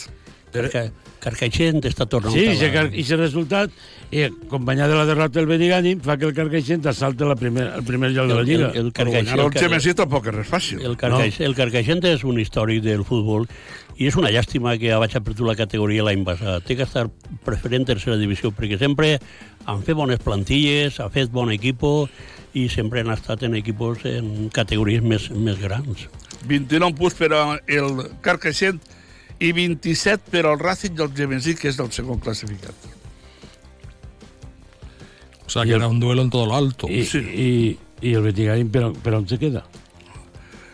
[0.54, 0.86] Carca,
[1.24, 2.82] Carcaixent està tornant Sí, a i la...
[2.84, 3.72] aquest resultat,
[4.12, 7.84] i acompanyat de la derrota del Benigànim, fa que el Carcaixent salta la primer, el
[7.88, 8.68] primer lloc de la Lliga.
[8.74, 10.82] El, el, Però Carcaixent, guanyar el el, Car- Gemesí tampoc és res fàcil.
[10.84, 13.48] el, Carcaix, el Carcaixent és un històric del futbol
[13.96, 16.64] i és una llàstima que ha baixat per tu la categoria l'any passat.
[16.68, 17.06] Té que estar
[17.46, 19.16] preferent tercera divisió perquè sempre
[19.64, 22.08] han fet bones plantilles, ha fet bon equipo
[22.54, 26.04] i sempre han estat en equipos en categories més, més grans.
[26.46, 28.82] 29 punts per al Carcaixent
[29.40, 32.74] i 27 per al Racing del Gemesí, que és el segon classificat.
[35.46, 36.88] O sea, que era un duelo en todo lo alto.
[36.88, 37.18] I, Sí.
[37.18, 39.64] i, i el Benigànim, per, per on se queda?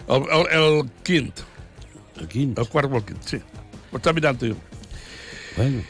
[0.08, 1.40] El, el, el quint,
[2.18, 2.58] El quint.
[2.58, 3.40] el quart o el quint, sí.
[3.90, 4.54] Ho està mirant jo.
[5.56, 5.82] Bueno,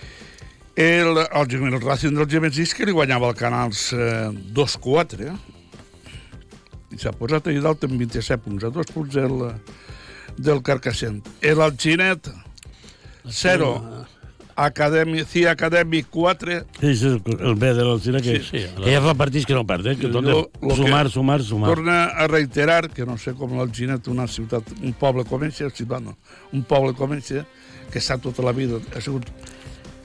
[0.76, 5.34] El, el, Gem- el Racing del Gemesí que li guanyava el Canals eh, 2-4, eh?
[6.90, 9.44] I s'ha posat allà dalt amb 27 punts, a dos punts del,
[10.38, 11.20] del Carcassent.
[11.42, 12.30] El Alginet,
[13.26, 13.74] 0.
[14.60, 16.56] Acadèmic, CI Acadèmic 4.
[16.80, 19.56] sí, és el, B de l'Alcina, que, Sí, sí, sí, que ja fa partits que
[19.56, 19.94] no perd, eh?
[19.96, 21.70] Que tot Jo, és sumar, que sumar, sumar.
[21.72, 26.04] Torna a reiterar que no sé com l'Alginet, una ciutat, un poble com eixe, ciutat
[26.04, 26.18] no,
[26.52, 27.46] un poble com eixe,
[27.90, 29.30] que està tota la vida, ha sigut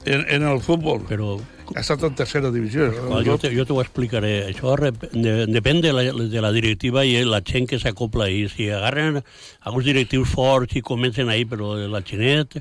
[0.06, 1.34] en, en el futbol, Però
[1.74, 2.86] ha estat en tercera divisió.
[2.94, 4.32] Clar, jo, te, jo t'ho explicaré.
[4.46, 8.44] Això rep, de, depèn de la, de la directiva i la gent que s'acopla ahí.
[8.52, 9.18] Si agarren
[9.66, 12.60] alguns directius forts i comencen ahí, però la Xinet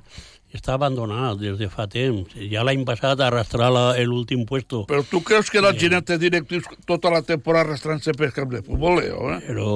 [0.56, 2.32] està abandonat des de fa temps.
[2.52, 4.86] Ja l'any passat arrastrar la- l'últim puesto.
[4.90, 9.00] Però tu creus que l'Alginet té directius tota la temporada arrastrant-se per camp de futbol?
[9.04, 9.12] Eh?
[9.48, 9.70] Però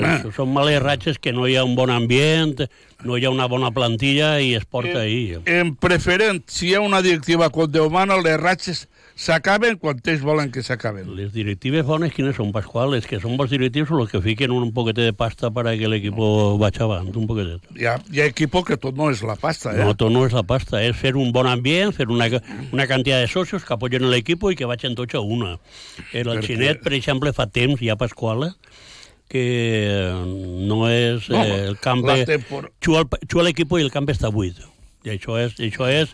[0.00, 2.64] eh, són males ratxes que no hi ha un bon ambient,
[3.04, 5.36] no hi ha una bona plantilla i es porta ahí.
[5.46, 10.22] En preferent, si hi ha una directiva con Déu mana, les ratxes s'acaben quan ells
[10.24, 11.10] volen que s'acaben.
[11.16, 12.94] Les directives bones, quines són, Pasqual?
[12.96, 15.88] Els que són bons directius són els que fiquen un poquete de pasta para que
[15.88, 17.60] l'equipo vagi avant, un poquetet.
[17.76, 19.84] Hi ha, hi ha equipo que tot no és la pasta, eh?
[19.84, 22.26] No, tot no és la pasta, és fer un bon ambient, fer una,
[22.72, 25.58] una quantitat de socios que apoyen l'equip i que vagin tots a una.
[26.12, 28.54] El Perquè- Xinet, per exemple, fa temps, ja Pasqual,
[29.32, 30.10] que
[30.68, 32.02] no és No, eh, el camp...
[32.28, 34.58] tempor- xua l'equip i el camp està buit.
[35.04, 36.12] I això és, això és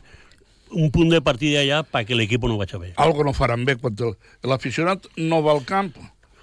[0.71, 2.93] un punt de partida ja perquè l'equip no vagi bé.
[2.97, 3.97] Algo no faran bé quan
[4.43, 5.95] l'aficionat no va al camp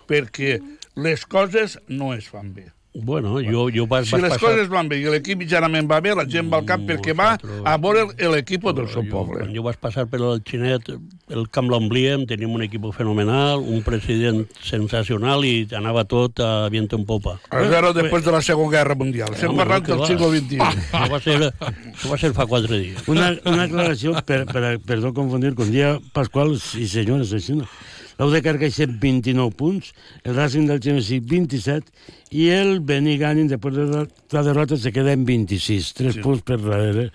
[0.10, 0.60] perquè
[0.96, 2.70] les coses no es fan bé.
[2.96, 4.54] Bueno, jo, jo vas, Si vas les passar...
[4.54, 7.34] coses van bé i l'equip mitjanament va bé, la gent va al camp perquè va
[7.36, 9.42] a veure l'equip del seu jo, poble.
[9.44, 10.94] Quan jo vaig passar per el Xinet,
[11.36, 16.96] el camp l'omblíem, teníem un equip fenomenal, un president sensacional i anava tot a viento
[16.96, 17.36] en popa.
[17.50, 19.34] A veure, després de la Segona Guerra Mundial.
[19.36, 20.08] Estem Home, parlant que del va.
[20.08, 20.62] segle XXI.
[20.96, 21.36] Això va ser,
[21.96, 23.04] això va ser fa quatre dies.
[23.12, 27.68] Una, una aclaració, per, per, per no confundir, con dia Pasqual i senyores, així no.
[28.19, 29.91] L'Au de Carcaixent 29 punts,
[30.23, 35.25] el Racing del Gemesí 27 i el Benigànim, després de la, derrota, se queda en
[35.28, 36.23] 26, 3 sí.
[36.23, 37.10] punts per darrere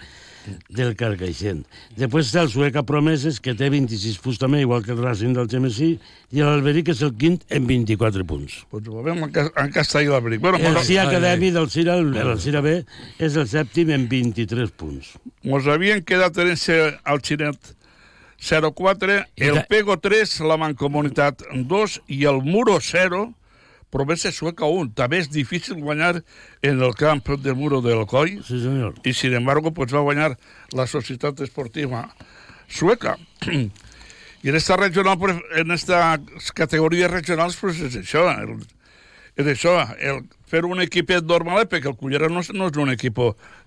[0.72, 1.62] del Carcaixent.
[2.00, 5.48] Després està el Sueca Promeses, que té 26 punts també, igual que el Racing del
[5.52, 5.90] Gemesí,
[6.32, 8.60] i l'Alberí, que és el quint, en 24 punts.
[8.72, 10.40] Doncs ho veiem en, Cas- en Castellaberic.
[10.44, 12.80] Bueno, El Sí Acadèmi del Cira, el, el Cira B,
[13.20, 15.14] és el sèptim en 23 punts.
[15.44, 17.76] mos havien quedat ese al Xinet
[18.40, 23.35] 0-4, I el Pego 3, la Mancomunitat 2 i el Muro 0,
[23.90, 24.92] Promesa Sueca 1.
[24.94, 26.22] També és difícil guanyar
[26.62, 28.94] en el camp del Muro del Coll Sí, senyor.
[29.05, 30.38] y sin embargo pues va guanyar
[30.72, 32.14] la Societat Esportiva
[32.68, 33.18] Sueca.
[34.42, 35.18] y en esta regional,
[35.57, 36.20] en estas
[36.55, 38.62] categories regionals, pues és això, el,
[39.37, 43.18] és això, el fer un equipet normal, perquè el Cullera no, no és un equip,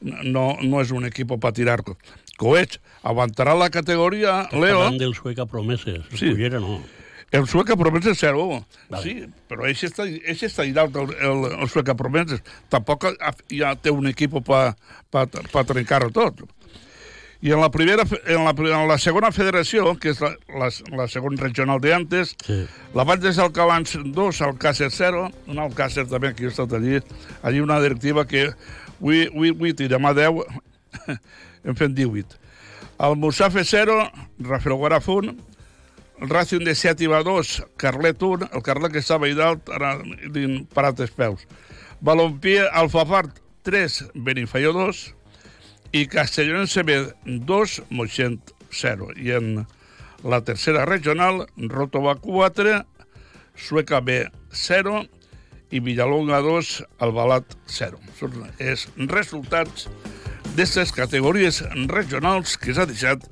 [0.02, 1.98] no, no és un equip per tirar co-
[2.38, 2.80] coets.
[3.04, 6.30] Aguantarà la categoria, Leo, Parlant del Sueca Promeses, Sí.
[6.32, 6.82] Cullera no.
[7.32, 8.66] el Sueca Promeses 0.
[8.90, 9.04] Vale.
[9.04, 12.44] Sí, però ell està, ell està allà el, el, el Sueca Promeses.
[12.70, 13.08] Tampoc
[13.52, 14.76] ja té un equip per
[15.12, 16.44] pa, pa trencar-ho tot.
[17.44, 21.08] I en la, primera, en la, en la segona federació, que és la, la, la
[21.12, 22.62] segona regional de antes, Sí.
[22.96, 27.02] la vaig des Alcalans 2, Alcàcer 0, un Alcàcer també que he estat allí,
[27.42, 28.46] allí una directiva que
[29.02, 30.40] avui, avui 8 i demà 10
[31.64, 32.40] hem fet 18.
[33.04, 33.98] El Musafe 0,
[34.40, 35.34] Rafael Guaraf 1,
[36.22, 39.72] el Racing de 7 i va 2, Carlet 1, el Carlet que estava allà dalt,
[39.74, 41.48] ara li han parat els peus.
[42.04, 45.04] Balompié, Alfafart 3, Benifaió 2,
[45.94, 49.12] i Castellonense B 2, Moixent 0.
[49.16, 49.50] I en
[50.24, 52.80] la tercera regional, Rotova 4,
[53.56, 55.04] Sueca B 0
[55.70, 56.74] i Villalonga 2,
[57.06, 58.02] Albalat 0.
[58.18, 59.88] Són els resultats
[60.56, 63.24] d'aquestes categories regionals que s'ha deixat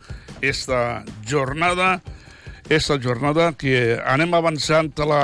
[0.42, 2.02] esta jornada
[2.70, 5.24] esta jornada que anem avançant a la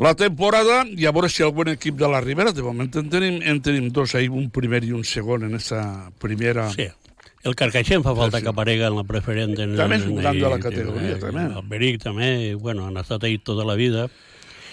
[0.00, 3.42] la temporada i a veure si algun equip de la Ribera, de moment en tenim,
[3.44, 6.88] en tenim dos ahí, un primer i un segon en aquesta primera Sí.
[7.42, 9.54] El Carcaixent fa falta que aparega en la preferent.
[9.58, 11.44] En, També és un gran de la categoria, en- també.
[11.56, 14.08] El Beric també, bueno, han estat ahí tota la vida.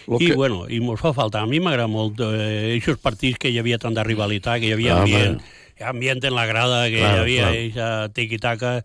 [0.08, 1.41] Lo I, que- bueno, i mos fa falta.
[1.41, 4.95] A mi m'agrada molt eh, aquests partits que hi havia tanta rivalitat, que hi havia
[4.95, 5.41] Ah, ambient,
[5.86, 8.84] ambient en la grada, que Claro, hi havia eixa tiqui-taca,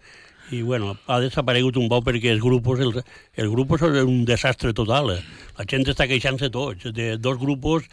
[0.50, 2.98] i bueno, ha desaparegut un poc perquè els grupos, els,
[3.36, 5.12] els grupos són un desastre total.
[5.14, 5.22] eh.
[5.58, 7.84] La gent està queixant-se tots, de dos grupos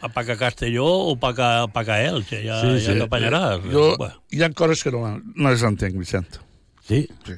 [0.00, 2.98] a Paca Castelló o Paca, Paca Elche, ja, Sí, ja sí.
[2.98, 3.60] t'apanyaràs.
[3.70, 4.14] Jo, Bueno.
[4.32, 6.40] hi ha coses que no, no les entenc, Vicent.
[6.88, 7.06] Sí?
[7.26, 7.34] Sí.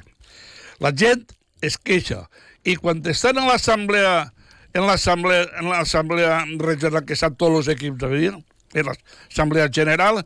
[0.79, 1.27] La gent
[1.61, 2.29] es queixa
[2.63, 4.31] i quan estan en l'assemblea
[4.73, 8.33] en l'assemblea en l'assemblea regional que estan tots els equips de dir,
[8.73, 10.23] en l'assemblea general,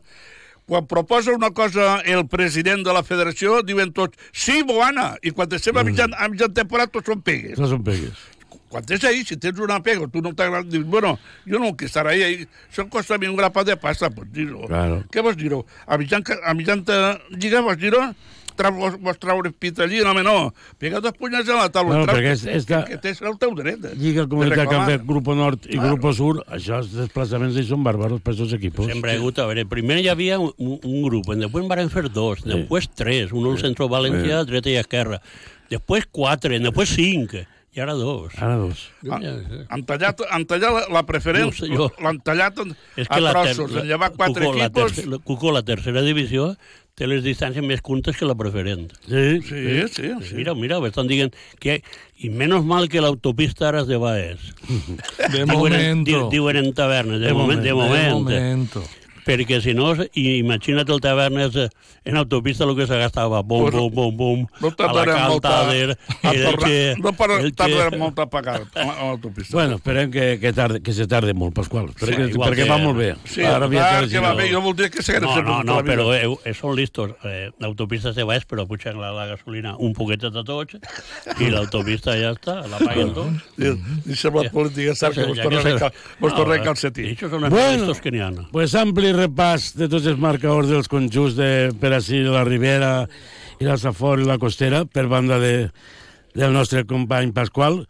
[0.68, 5.52] quan proposa una cosa el president de la federació, diuen tots, sí, Boana, i quan
[5.56, 7.56] estem a mitjan, a mitjan temporada tots són pegues.
[7.60, 8.26] No són pegues.
[8.68, 11.14] Quan és ahí, si tens una pega tu no t'agrada, dius, bueno,
[11.48, 12.48] jo no vull estar ahí, ahí.
[12.68, 14.66] això costa a mi un grapat de pasta, pues dir-ho.
[14.68, 15.00] Claro.
[15.08, 15.62] Què vols dir-ho?
[15.86, 16.84] A mitjan, a mitjan
[17.32, 18.02] lliga vols dir-ho?
[18.58, 20.00] Tra, vos, vos traure pit allí?
[20.02, 20.52] No, home, no.
[20.82, 22.00] Pega dos punyats a la taula.
[22.00, 23.84] No, Trau- perquè és- és que- que, tens el teu dret.
[23.84, 25.92] eh, Lliga comunitat que han fet Grupo Nord i Claro.
[25.92, 28.86] Grupo Sur, això, els desplaçaments ells són bàrbaros per aquests equipos.
[28.90, 31.88] Sempre hi ha hagut, a veure, primer hi havia un, un grup, després en van
[31.90, 32.48] fer dos, Sí.
[32.50, 35.22] després tres, un al centre València, dreta i esquerra,
[35.70, 37.34] després quatre, després cinc,
[37.76, 38.32] i ara dos.
[38.42, 38.88] Ara dos.
[39.08, 39.20] Ah,
[39.70, 43.32] Han tallat, han tallat la, la preferent, No l'han tallat en- És a que la,
[43.44, 45.06] ter trossos, han llevat quatre Cuco, la, equipos.
[45.06, 46.56] la, Cuco, la tercera divisió
[46.98, 48.88] té les distàncies més curtes que la preferent.
[49.06, 49.62] Sí, Sí,
[49.94, 50.34] sí, sí.
[50.34, 51.80] Mira, mira, estan dient que...
[52.18, 54.40] I menos mal que l'autopista ara és de Baez.
[55.30, 56.28] De Diuen en- momento.
[56.32, 58.12] Diuen en tavernes, de, moment, de De moment.
[58.18, 58.82] momento.
[59.28, 61.68] Perquè si no, i imagina't el tavernes eh,
[62.08, 65.18] en autopista el que se gastava, bum, Pues bum, bum, bum, No a la tardarem
[65.28, 68.86] molt a, Caltader, a i el que- no el que- tardarem molt a pagar a
[69.04, 69.52] l'autopista.
[69.58, 72.78] Bueno, esperem que, que, tarde, que se tarde molt, Pasqual, perquè, igual perquè que- va
[72.78, 73.10] molt bé.
[73.24, 75.92] Sí, Ara clar, viatjar que va bé, jo voldria que s'hagués No, no, no, vida.
[75.92, 77.10] però eh, eh, són listos.
[77.24, 80.78] Eh, L'autopista se va, però pugen la, la gasolina un poquetet a tots
[81.38, 83.42] i l'autopista ja està, la paguen tots.
[83.58, 83.74] Sí,
[84.06, 87.04] Deixa'm la política, saps que vos No, calcetí.
[87.12, 87.76] Això són els Bueno.
[87.84, 88.28] listos que n'hi ha.
[88.52, 91.50] Pues ampli repàs de tots els marcadors dels conjunts de
[91.80, 92.92] per ací, de la Ribera
[93.58, 95.68] i la Safor i la Costera, per banda de,
[96.38, 97.82] del nostre company Pasqual,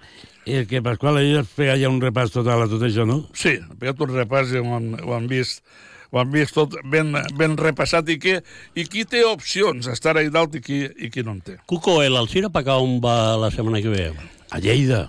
[0.49, 3.21] i el que Pasqual ahir ens feia ja un repàs total a tot això, no?
[3.37, 5.63] Sí, he fet un repàs i ho han, ho han vist
[6.11, 8.39] ho han vist tot ben, ben repassat i, que,
[8.73, 11.59] i qui té opcions a estar ahí dalt i qui, i qui no en té.
[11.69, 14.07] Cuco, el Alcira pa on va la setmana que ve?
[14.49, 15.09] A Lleida.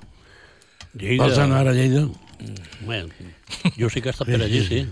[0.99, 1.24] Lleida.
[1.24, 2.03] Vols anar a Lleida?
[2.85, 3.09] Bueno,
[3.77, 4.85] jo sí que he estat per allí, sí.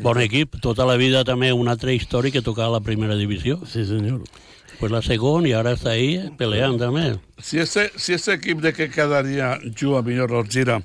[0.00, 3.58] Bon equip, tota la vida també una altra història que tocava a la primera divisió.
[3.68, 4.22] Sí, senyor.
[4.80, 7.18] Pues la segona i ara està ahí peleant també.
[7.38, 10.80] Si este, si este equip de que cada dia juga millor el gira,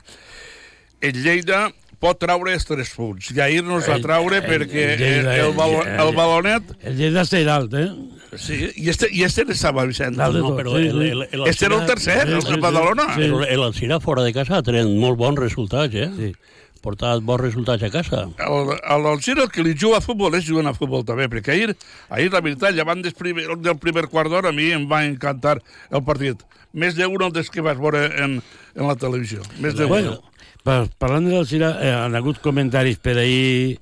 [1.02, 4.92] el Lleida pot traure els tres punts i ahir-nos a El- traure el- perquè el
[4.94, 6.70] el, Lleida, el, balo, el- el balonet...
[6.84, 7.90] El Lleida està dalt, eh?
[8.38, 9.44] Sí, i este, i este.
[9.46, 10.58] Dalt de No, tot.
[10.60, 11.10] però sí, el, sí.
[11.10, 13.16] el, el, Este era el tercer, el de Badalona.
[13.16, 13.22] Sí.
[13.22, 16.10] Però l'Alcira fora de casa ha tret molt bons resultats, eh?
[16.18, 16.34] Sí.
[16.82, 18.22] Portat bons resultats a casa.
[18.40, 21.74] El, el, el que li juga a futbol és jugant a futbol també, perquè ahir,
[22.10, 25.58] ahir la veritat, llevant del primer, del primer quart d'hora, a mi em va encantar
[25.92, 26.38] el partit.
[26.72, 28.38] Més d'un dels que vas veure en,
[28.76, 29.42] en la televisió.
[29.60, 29.90] Més d'un.
[29.90, 30.20] Bueno,
[30.64, 33.80] pa- parlant del Cira, eh, han hagut comentaris per ahir,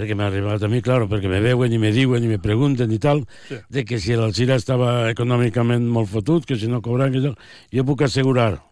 [0.00, 2.90] perquè m'ha arribat a mi, claro, perquè me veuen i me diuen i me pregunten
[2.92, 3.20] i tal,
[3.50, 3.58] Sí.
[3.68, 7.36] de que si l'Alcira estava econòmicament molt fotut, que si no cobran, que tal.
[7.74, 8.62] Jo puc assegurar,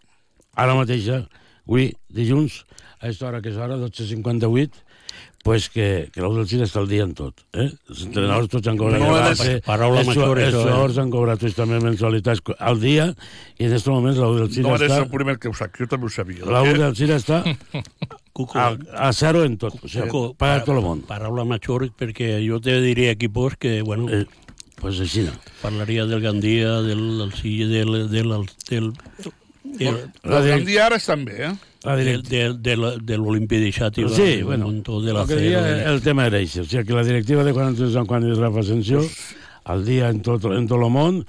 [0.57, 1.27] ara mateixa,
[1.69, 2.63] avui, dilluns,
[2.99, 4.71] a aquesta hora que és ara, 12.58,
[5.45, 7.45] pues que, que l'Ou del Cira està al dia en tot.
[7.55, 7.69] Eh?
[7.89, 10.65] Els entrenadors tots han cobrat No base, paraula els, major, els això, eh?
[10.67, 13.07] jugadors han cobrat tots també mensualitats al dia,
[13.57, 15.05] i en aquest moment l'Ou del Cira No eres està...
[15.05, 16.45] el primer que ho sap, jo també ho sabia.
[16.45, 17.45] L'Ou del Cira està
[18.39, 19.75] Cuco, a, a zero en tot.
[19.83, 21.01] O sigui, Cuco, paga tot el món.
[21.09, 24.27] Paraula major, perquè jo te diria equipos que, bueno, Eh,
[24.79, 25.33] pues així no.
[25.61, 28.31] parlaria del Gandia, del Alcilla, del, del, del,
[28.71, 28.93] del,
[29.65, 31.55] del, La El direc- Gandia ara estan bé, eh?
[31.83, 35.23] la del, direc- del, del, de l'Olimpia de Xàtiva, Sí, bueno, un tot de la
[35.23, 35.91] el que dia CL.
[35.95, 36.63] el tema era això.
[36.63, 39.03] O sigui, que la directiva de Juan Antonio San Juan i Rafa Asensio
[39.65, 41.25] al dia en tot, en tot el món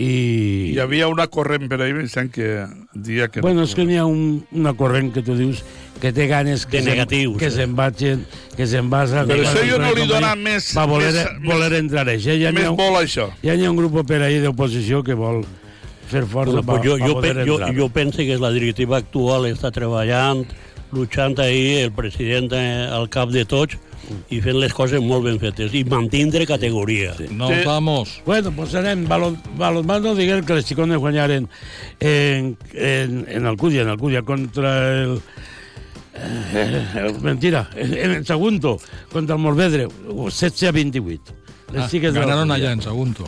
[0.00, 0.72] i...
[0.72, 3.42] Hi havia una corrent per ahir, Vicent, que dia que...
[3.44, 5.60] Bueno, és que n'hi ha un, una corrent que tu dius
[6.00, 7.52] que té ganes que De negatius, que eh?
[7.52, 8.22] se'n vagin,
[8.56, 9.26] que se'n vagin...
[9.28, 12.32] Però això jo no li dona més- Va voler, més- voler entrar a això.
[12.40, 13.26] Ja Més ha, vol això.
[13.44, 15.42] ja n'hi ha un grup per ahir d'oposició que vol
[16.10, 17.74] fer força Bueno, per pues jo, jo, pe- jo, entrar.
[17.76, 20.46] jo penso que la directiva actual està treballant,
[20.96, 23.76] luchant ahir, el president eh, al cap de tots,
[24.30, 27.14] i fent les coses molt ben fetes, i mantindre categoria.
[27.16, 27.26] Sí.
[27.30, 27.62] Nos Sí.
[27.66, 28.20] vamos.
[28.26, 31.48] Bueno, pues serem balon, balonmano, diguem que les xicones guanyaren
[32.00, 35.20] en, en, en Alcúdia, en Alcúdia contra el...
[36.22, 38.78] Eh, mentira, en, en el Sagunto,
[39.12, 41.22] contra el Morvedre, 16 a 28.
[41.72, 43.24] Les Ah, xiques de ganaron allá en Sagunto.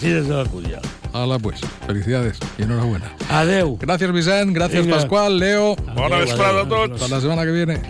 [0.00, 0.80] Sí, desde l'Alcúdia.
[1.12, 3.12] Hala pues, felicidades y enhorabuena.
[3.28, 3.76] Adeu.
[3.80, 4.96] Gracias Vicent, gracias Vinga.
[4.98, 5.74] Pascual, Leo.
[5.96, 7.02] Bona vesprada a tots.
[7.02, 7.80] Hasta la semana que viene.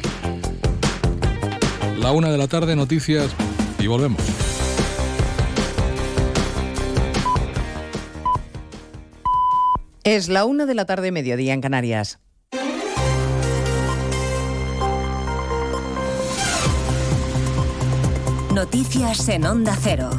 [2.01, 3.31] La una de la tarde, noticias
[3.79, 4.23] y volvemos.
[10.03, 12.19] Es la una de la tarde, mediodía en Canarias.
[18.55, 20.11] Noticias en Onda Cero.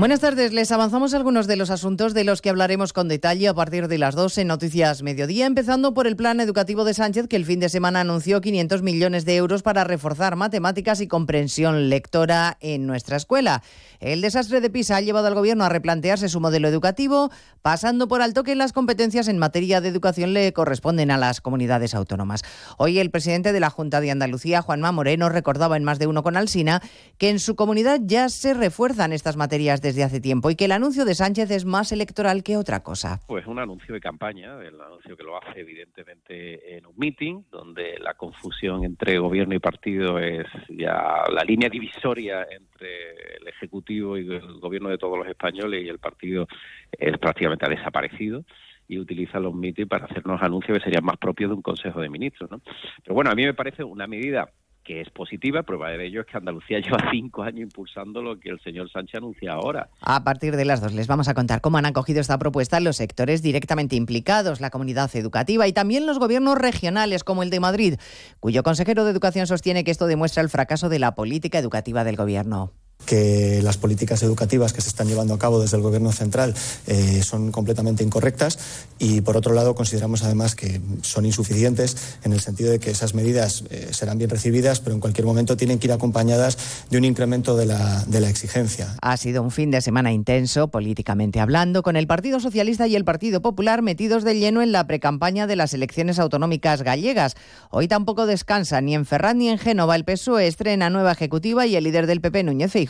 [0.00, 3.52] Buenas tardes, les avanzamos algunos de los asuntos de los que hablaremos con detalle a
[3.52, 7.36] partir de las 2 en Noticias Mediodía, empezando por el plan educativo de Sánchez, que
[7.36, 12.56] el fin de semana anunció 500 millones de euros para reforzar matemáticas y comprensión lectora
[12.60, 13.62] en nuestra escuela.
[13.98, 17.30] El desastre de PISA ha llevado al Gobierno a replantearse su modelo educativo,
[17.60, 21.94] pasando por alto que las competencias en materia de educación le corresponden a las comunidades
[21.94, 22.42] autónomas.
[22.78, 26.22] Hoy el presidente de la Junta de Andalucía, Juanma Moreno, recordaba en más de uno
[26.22, 26.80] con Alsina
[27.18, 30.72] que en su comunidad ya se refuerzan estas materias desde hace tiempo y que el
[30.72, 33.20] anuncio de Sánchez es más electoral que otra cosa.
[33.26, 37.98] Pues un anuncio de campaña, el anuncio que lo hace evidentemente en un meeting, donde
[37.98, 44.20] la confusión entre gobierno y partido es ya la línea divisoria entre el Ejecutivo y
[44.32, 46.46] el gobierno de todos los españoles y el partido
[46.92, 48.44] es prácticamente ha desaparecido
[48.86, 52.08] y utiliza los meetings para hacernos anuncios que serían más propios de un Consejo de
[52.08, 52.48] Ministros.
[52.48, 52.60] ¿no?
[53.02, 54.52] Pero bueno, a mí me parece una medida
[54.90, 58.50] que es positiva, prueba de ello es que Andalucía lleva cinco años impulsando lo que
[58.50, 59.88] el señor Sánchez anuncia ahora.
[60.00, 62.96] A partir de las dos les vamos a contar cómo han acogido esta propuesta los
[62.96, 67.94] sectores directamente implicados, la comunidad educativa y también los gobiernos regionales como el de Madrid,
[68.40, 72.16] cuyo consejero de Educación sostiene que esto demuestra el fracaso de la política educativa del
[72.16, 72.72] gobierno
[73.06, 76.54] que las políticas educativas que se están llevando a cabo desde el Gobierno central
[76.86, 78.58] eh, son completamente incorrectas
[78.98, 83.14] y, por otro lado, consideramos además que son insuficientes en el sentido de que esas
[83.14, 86.58] medidas eh, serán bien recibidas, pero en cualquier momento tienen que ir acompañadas
[86.90, 88.94] de un incremento de la, de la exigencia.
[89.02, 93.04] Ha sido un fin de semana intenso, políticamente hablando, con el Partido Socialista y el
[93.04, 97.36] Partido Popular metidos de lleno en la precampaña de las elecciones autonómicas gallegas.
[97.70, 99.96] Hoy tampoco descansa ni en Ferraz ni en Génova.
[99.96, 102.89] El PSOE estrena nueva ejecutiva y el líder del PP, Núñez Feijóo,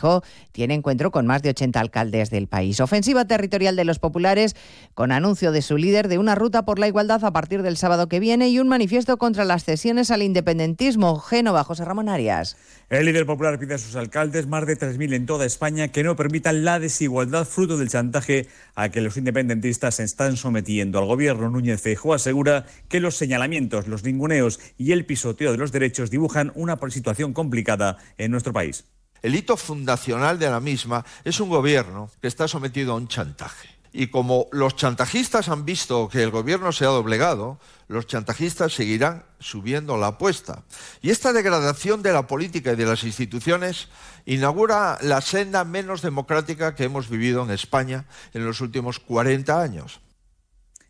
[0.51, 2.79] tiene encuentro con más de 80 alcaldes del país.
[2.79, 4.55] Ofensiva territorial de los populares
[4.93, 8.07] con anuncio de su líder de una ruta por la igualdad a partir del sábado
[8.07, 11.19] que viene y un manifiesto contra las cesiones al independentismo.
[11.19, 12.57] Génova, José Ramón Arias.
[12.89, 16.15] El líder popular pide a sus alcaldes, más de 3.000 en toda España, que no
[16.15, 20.99] permitan la desigualdad fruto del chantaje a que los independentistas se están sometiendo.
[20.99, 25.71] Al gobierno Núñez Feijóo asegura que los señalamientos, los ninguneos y el pisoteo de los
[25.71, 28.85] derechos dibujan una situación complicada en nuestro país.
[29.21, 33.69] El hito fundacional de la misma es un gobierno que está sometido a un chantaje.
[33.93, 37.59] Y como los chantajistas han visto que el gobierno se ha doblegado,
[37.89, 40.63] los chantajistas seguirán subiendo la apuesta.
[41.01, 43.89] Y esta degradación de la política y de las instituciones
[44.25, 49.99] inaugura la senda menos democrática que hemos vivido en España en los últimos 40 años.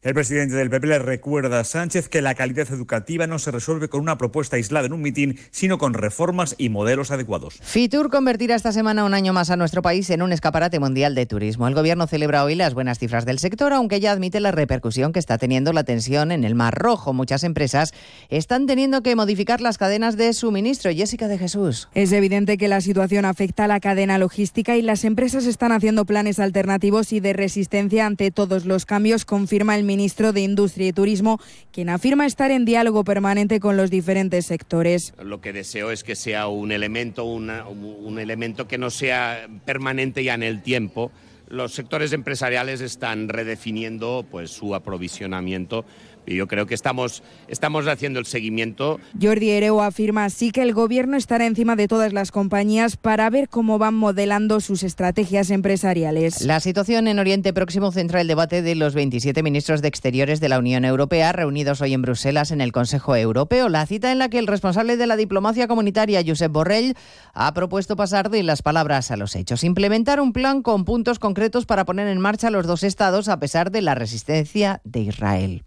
[0.03, 3.87] El presidente del PP le recuerda a Sánchez que la calidad educativa no se resuelve
[3.87, 7.59] con una propuesta aislada en un mitin, sino con reformas y modelos adecuados.
[7.61, 11.27] Fitur convertirá esta semana un año más a nuestro país en un escaparate mundial de
[11.27, 11.67] turismo.
[11.67, 15.19] El gobierno celebra hoy las buenas cifras del sector, aunque ya admite la repercusión que
[15.19, 17.13] está teniendo la tensión en el Mar Rojo.
[17.13, 17.93] Muchas empresas
[18.29, 20.91] están teniendo que modificar las cadenas de suministro.
[20.91, 21.89] Jessica de Jesús.
[21.93, 26.05] Es evidente que la situación afecta a la cadena logística y las empresas están haciendo
[26.05, 30.93] planes alternativos y de resistencia ante todos los cambios, confirma el ministro de Industria y
[30.93, 31.39] Turismo,
[31.73, 35.13] quien afirma estar en diálogo permanente con los diferentes sectores.
[35.21, 40.23] Lo que deseo es que sea un elemento, una, un elemento que no sea permanente
[40.23, 41.11] ya en el tiempo.
[41.49, 45.83] Los sectores empresariales están redefiniendo pues, su aprovisionamiento
[46.25, 48.99] y yo creo que estamos, estamos haciendo el seguimiento.
[49.19, 53.49] Jordi Ereo afirma así que el gobierno estará encima de todas las compañías para ver
[53.49, 56.41] cómo van modelando sus estrategias empresariales.
[56.41, 60.49] La situación en Oriente Próximo centra el debate de los 27 ministros de Exteriores de
[60.49, 63.69] la Unión Europea reunidos hoy en Bruselas en el Consejo Europeo.
[63.69, 66.95] La cita en la que el responsable de la diplomacia comunitaria, Josep Borrell,
[67.33, 69.63] ha propuesto pasar de las palabras a los hechos.
[69.63, 73.71] Implementar un plan con puntos concretos para poner en marcha los dos estados a pesar
[73.71, 75.63] de la resistencia de Israel.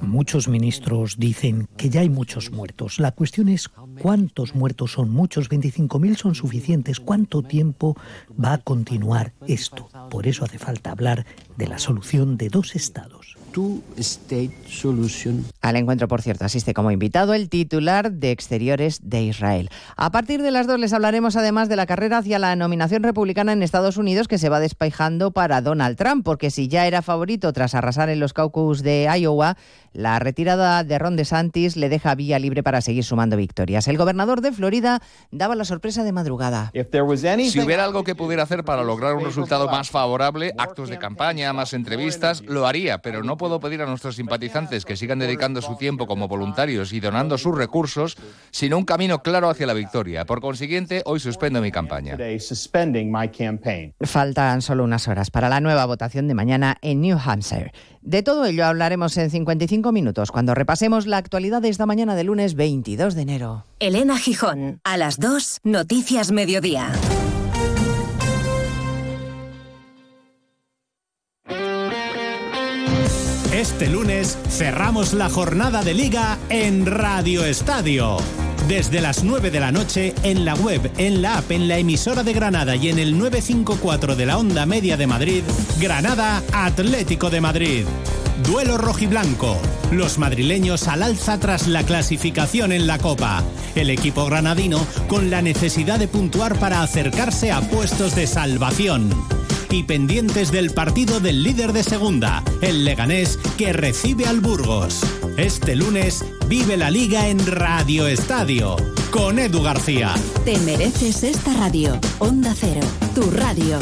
[0.00, 2.98] Muchos ministros dicen que ya hay muchos muertos.
[2.98, 3.68] La cuestión es
[4.00, 5.48] cuántos muertos son muchos.
[5.48, 7.00] 25.000 son suficientes.
[7.00, 7.96] ¿Cuánto tiempo
[8.42, 9.88] va a continuar esto?
[10.10, 11.24] Por eso hace falta hablar
[11.56, 13.36] de la solución de dos estados.
[15.62, 19.70] Al encuentro, por cierto, asiste como invitado el titular de Exteriores de Israel.
[19.96, 23.54] A partir de las dos les hablaremos además de la carrera hacia la nominación republicana
[23.54, 27.50] en Estados Unidos que se va despejando para Donald Trump, porque si ya era favorito
[27.54, 29.56] tras arrasar en los caucus de Iowa,
[29.96, 33.88] la retirada de Ron DeSantis le deja vía libre para seguir sumando victorias.
[33.88, 36.70] El gobernador de Florida daba la sorpresa de madrugada.
[36.72, 41.52] Si hubiera algo que pudiera hacer para lograr un resultado más favorable, actos de campaña,
[41.52, 45.76] más entrevistas, lo haría, pero no puedo pedir a nuestros simpatizantes que sigan dedicando su
[45.76, 48.16] tiempo como voluntarios y donando sus recursos,
[48.50, 50.26] sino un camino claro hacia la victoria.
[50.26, 52.18] Por consiguiente, hoy suspendo mi campaña.
[54.02, 57.72] Faltan solo unas horas para la nueva votación de mañana en New Hampshire.
[58.06, 62.22] De todo ello hablaremos en 55 minutos cuando repasemos la actualidad de esta mañana de
[62.22, 63.64] lunes 22 de enero.
[63.80, 66.92] Elena Gijón, a las 2, Noticias Mediodía.
[73.56, 78.18] Este lunes cerramos la jornada de liga en Radio Estadio.
[78.68, 82.22] Desde las 9 de la noche en la web, en la app, en la emisora
[82.22, 85.42] de Granada y en el 954 de la onda media de Madrid,
[85.80, 87.86] Granada Atlético de Madrid.
[88.46, 89.56] Duelo rojiblanco.
[89.90, 93.42] Los madrileños al alza tras la clasificación en la Copa.
[93.74, 99.08] El equipo granadino con la necesidad de puntuar para acercarse a puestos de salvación
[99.70, 105.00] y pendientes del partido del líder de segunda, el Leganés, que recibe al Burgos.
[105.36, 108.76] Este lunes vive la liga en Radio Estadio
[109.10, 110.14] con Edu García.
[110.44, 111.98] Te mereces esta radio.
[112.18, 113.78] Onda Cero, tu radio.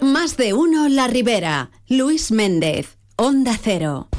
[0.00, 1.70] Más de uno La Ribera.
[1.88, 4.09] Luis Méndez, Onda Cero.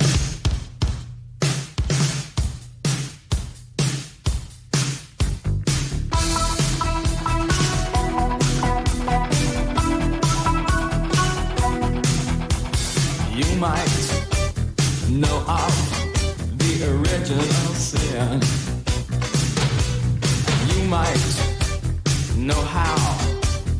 [22.41, 23.17] Know how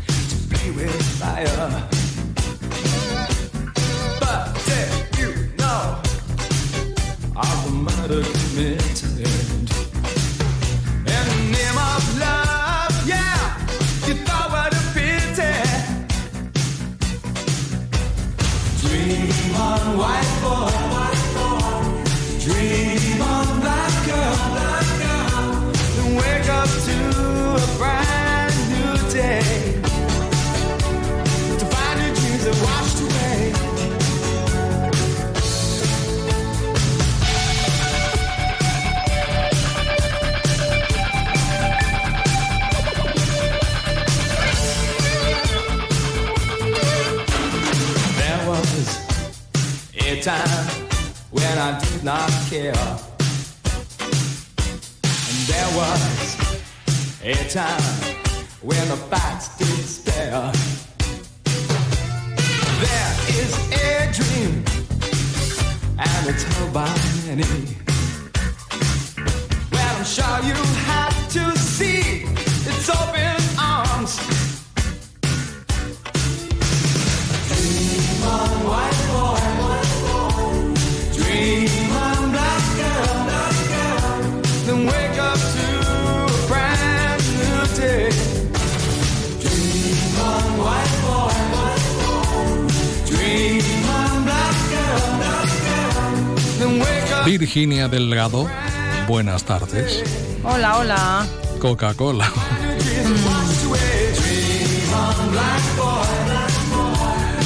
[0.07, 2.01] to play with fire.
[52.04, 52.74] Not care.
[55.14, 56.38] And there was
[57.24, 57.82] a time
[58.62, 60.52] when the facts did stare.
[62.82, 64.64] There is a dream,
[65.99, 66.89] and it's held by
[67.28, 67.78] many.
[69.72, 71.01] Well, I'm sure you have
[97.38, 98.49] Virginia Delgado,
[99.07, 100.03] buenas tardes.
[100.43, 101.25] Hola, hola.
[101.59, 102.32] Coca-Cola.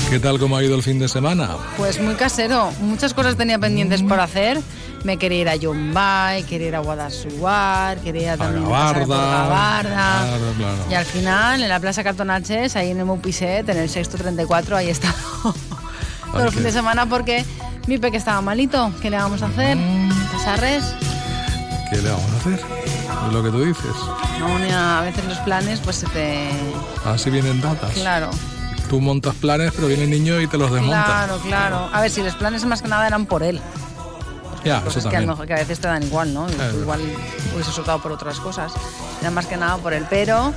[0.09, 1.49] ¿Qué tal cómo ha ido el fin de semana?
[1.77, 2.71] Pues muy casero.
[2.79, 4.61] Muchas cosas tenía pendientes por hacer.
[5.03, 9.05] Me quería ir a Yombay, quería ir a Guadalsuar, quería también por.
[9.05, 10.85] Claro, claro.
[10.89, 14.77] Y al final, en la Plaza Cartonaches, ahí en el Mupiset, en el sexto 34,
[14.77, 15.15] ahí estado
[16.31, 17.45] todo el fin de semana porque
[17.87, 18.91] mi peque estaba malito.
[19.01, 19.77] ¿Qué le vamos a hacer?
[20.31, 20.83] ¿Pasarres?
[21.91, 22.59] ¿Qué le vamos a hacer?
[23.27, 23.95] Es lo que tú dices.
[24.39, 26.49] No, a veces los planes pues se te...
[27.05, 27.91] Así vienen datas.
[27.93, 28.29] Claro,
[28.89, 31.03] Tú montas planes, pero viene el niño y te los desmonta.
[31.05, 31.89] claro, claro.
[31.91, 33.59] A ver, si los planes más que nada eran por él.
[34.63, 35.25] Ya, eso cosas que a, también.
[35.27, 36.47] lo mejor, que a veces te dan igual, ¿no?
[36.49, 37.01] Igual
[37.53, 38.73] hubiese soltado por otras cosas.
[39.21, 40.05] Era más que nada por él.
[40.09, 40.53] Pero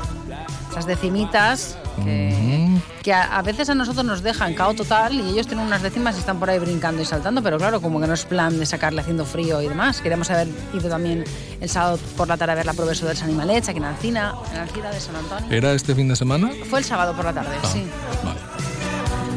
[0.70, 2.57] esas decimitas que,
[3.02, 6.16] que a, a veces a nosotros nos dejan cao total y ellos tienen unas décimas
[6.16, 8.66] y están por ahí brincando y saltando, pero claro, como que no es plan de
[8.66, 10.00] sacarle haciendo frío y demás.
[10.00, 11.24] Queríamos haber ido también
[11.60, 14.60] el sábado por la tarde a ver la progreso del Animalets aquí en Alcina, en
[14.60, 15.46] Alcina de San Antonio.
[15.50, 16.50] ¿Era este fin de semana?
[16.68, 17.84] Fue el sábado por la tarde, Ah, sí.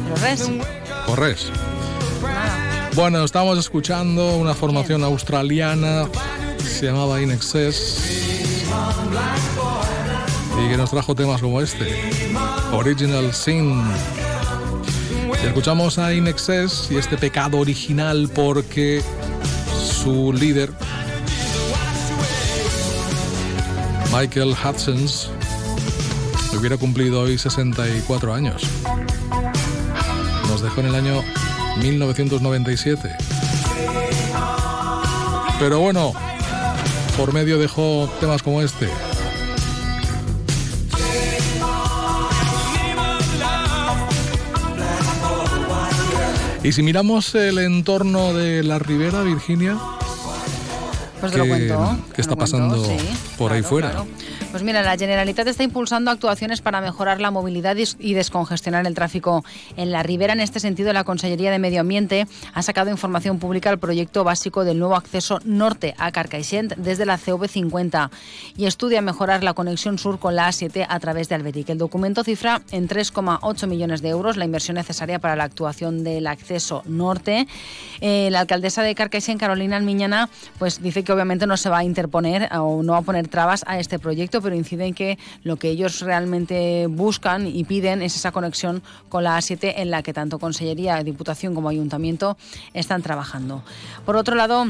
[0.04, 0.50] Pero res,
[1.06, 1.46] Corres.
[2.94, 6.06] Bueno, estamos escuchando una formación australiana,
[6.58, 8.66] se llamaba In Excess,
[10.58, 12.10] y que nos trajo temas como este,
[12.72, 13.82] Original Sin.
[15.42, 19.02] Y escuchamos a In Excess y este pecado original porque
[20.02, 20.70] su líder,
[24.12, 25.30] Michael Hutchins,
[26.58, 28.62] hubiera cumplido hoy 64 años.
[30.48, 31.22] Nos dejó en el año
[31.80, 33.16] 1997.
[35.58, 36.12] Pero bueno,
[37.16, 38.88] por medio dejó temas como este.
[46.64, 49.76] Y si miramos el entorno de la Ribera, Virginia,
[51.20, 51.96] Pues te lo ¿qué, cuento.
[52.14, 52.96] qué está lo cuento, pasando sí,
[53.36, 53.90] por ahí fuera?
[53.90, 54.06] claro.
[54.52, 59.42] Pues mira, la Generalitat está impulsando actuaciones para mejorar la movilidad y- descongestionar el tráfico
[59.78, 60.34] en la ribera.
[60.34, 64.64] En este sentido, la Consellería de Medio Ambiente ha sacado información pública al proyecto básico
[64.64, 68.10] del nuevo acceso norte a Carcaixent desde la CV50
[68.54, 71.70] y estudia mejorar la conexión sur con la A7 a través de Alberic.
[71.70, 76.26] El documento cifra en 3,8 millones de euros la inversión necesaria para la actuación del
[76.26, 77.46] acceso norte.
[78.02, 80.28] Eh, la alcaldesa de Carcaixent, Carolina Almiñana,
[80.58, 83.64] pues dice que obviamente no se va a interponer o no va a poner trabas
[83.66, 88.16] a este proyecto, pero incide en que lo que ellos realmente buscan y piden es
[88.16, 92.36] esa conexión con la A7 en la que tanto Consellería, Diputación como Ayuntamiento
[92.74, 93.62] están trabajando.
[94.04, 94.66] Por otro lado,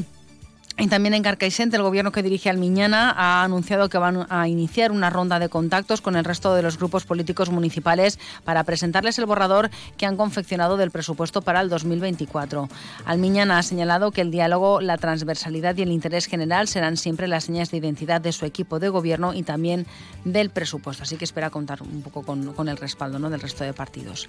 [0.79, 4.91] y también en Carcaixent, el gobierno que dirige Almiñana ha anunciado que van a iniciar
[4.91, 9.27] una ronda de contactos con el resto de los grupos políticos municipales para presentarles el
[9.27, 12.71] borrador que han confeccionado del presupuesto para el 2024.
[13.05, 17.45] Almiñana ha señalado que el diálogo, la transversalidad y el interés general serán siempre las
[17.45, 19.87] señas de identidad de su equipo de gobierno y también
[20.25, 21.03] del presupuesto.
[21.03, 23.29] Así que espera contar un poco con, con el respaldo ¿no?
[23.29, 24.29] del resto de partidos.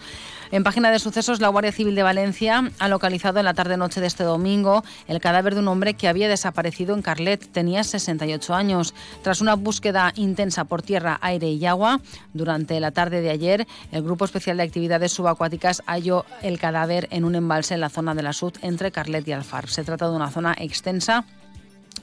[0.52, 4.08] En página de sucesos, la Guardia Civil de Valencia ha localizado en la tarde-noche de
[4.08, 7.52] este domingo el cadáver de un hombre que había desaparecido en Carlet.
[7.52, 8.94] Tenía 68 años.
[9.22, 12.02] Tras una búsqueda intensa por tierra, aire y agua,
[12.34, 17.24] durante la tarde de ayer, el Grupo Especial de Actividades Subacuáticas halló el cadáver en
[17.24, 19.70] un embalse en la zona de la Sud entre Carlet y Alfar.
[19.70, 21.26] Se trata de una zona extensa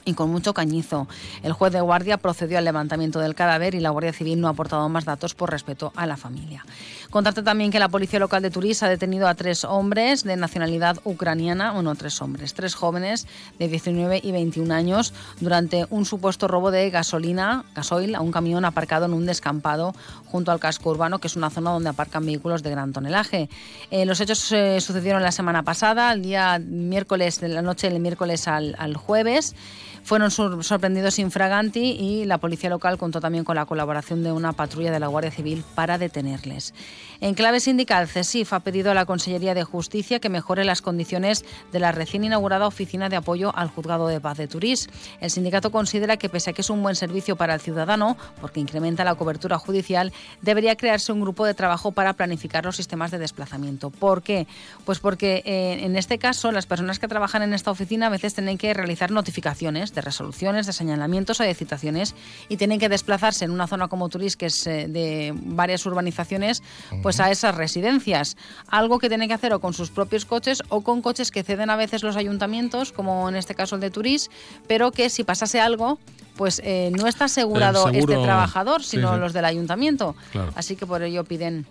[0.05, 1.09] y con mucho cañizo.
[1.43, 4.53] El juez de guardia procedió al levantamiento del cadáver y la Guardia Civil no ha
[4.53, 6.65] aportado más datos por respeto a la familia.
[7.11, 10.99] Contarte también que la Policía Local de Turís ha detenido a tres hombres de nacionalidad
[11.03, 13.27] ucraniana, bueno, tres hombres, tres jóvenes
[13.59, 18.65] de 19 y 21 años durante un supuesto robo de gasolina, gasoil, a un camión
[18.65, 19.93] aparcado en un descampado
[20.27, 23.49] junto al casco urbano, que es una zona donde aparcan vehículos de gran tonelaje.
[23.91, 27.99] Eh, los hechos eh, sucedieron la semana pasada, el día miércoles, de la noche del
[27.99, 29.57] miércoles al, al jueves.
[30.03, 34.53] Fueron sor- sorprendidos infraganti y la policía local contó también con la colaboración de una
[34.53, 36.75] patrulla de la Guardia Civil para detenerles.
[37.21, 41.45] En clave sindical, CESIF ha pedido a la Consellería de Justicia que mejore las condiciones
[41.71, 44.89] de la recién inaugurada oficina de apoyo al Juzgado de Paz de Turís.
[45.21, 48.61] El sindicato considera que pese a que es un buen servicio para el ciudadano, porque
[48.61, 53.19] incrementa la cobertura judicial, debería crearse un grupo de trabajo para planificar los sistemas de
[53.19, 53.91] desplazamiento.
[53.91, 54.47] ¿Por qué?
[54.85, 58.35] Pues porque eh, en este caso las personas que trabajan en esta oficina a veces
[58.35, 62.15] tienen que realizar notificaciones de resoluciones, de señalamientos o de citaciones
[62.49, 66.63] y tienen que desplazarse en una zona como Turís, que es eh, de varias urbanizaciones,
[67.03, 68.37] pues a esas residencias.
[68.69, 71.71] Algo que tienen que hacer o con sus propios coches o con coches que ceden
[71.71, 74.31] a veces los ayuntamientos, como en este caso el de Turís,
[74.67, 75.99] pero que si pasase algo,
[76.37, 79.21] pues eh, no está asegurado seguro- este trabajador, sí, sino sí.
[79.21, 80.15] los del ayuntamiento.
[80.33, 80.53] Claro.
[80.57, 81.67] Así que por ello piden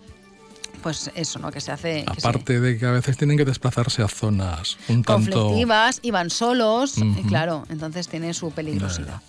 [0.80, 1.52] pues eso, ¿no?
[1.52, 4.78] Que se hace que se- Aparte de que a veces tienen que desplazarse a zonas
[4.88, 5.32] un tanto...
[5.32, 7.22] conflictivas y van solos, y Ujú.
[7.28, 9.22] claro, entonces tiene su peligrosidad.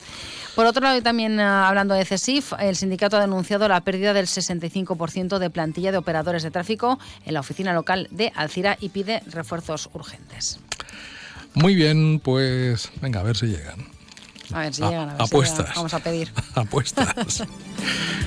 [0.57, 4.13] Por otro lado, y también ah, hablando de CESIF, el sindicato ha denunciado la pérdida
[4.13, 8.89] del 65% de plantilla de operadores de tráfico en la oficina local de Alcira y
[8.89, 10.59] pide refuerzos urgentes.
[11.55, 13.87] Muy bien, pues venga, a ver si llegan.
[14.53, 15.59] A ver si llegan, a ver si apuestas.
[15.61, 15.75] llegan.
[15.77, 16.33] Vamos a pedir.
[16.57, 17.45] Apuestas.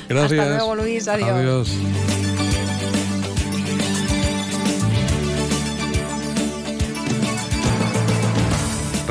[0.07, 0.39] Gracias.
[0.39, 1.07] Hasta luego, Luis.
[1.09, 1.29] Adiós.
[1.29, 2.32] Adiós.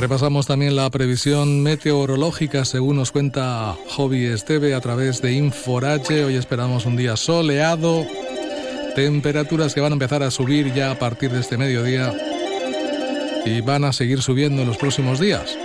[0.02, 6.24] Repasamos también la previsión meteorológica según nos cuenta Hobby Esteve a través de Inforache.
[6.24, 8.04] Hoy esperamos un día soleado,
[8.96, 12.12] temperaturas que van a empezar a subir ya a partir de este mediodía
[13.46, 15.56] y van a seguir subiendo en los próximos días.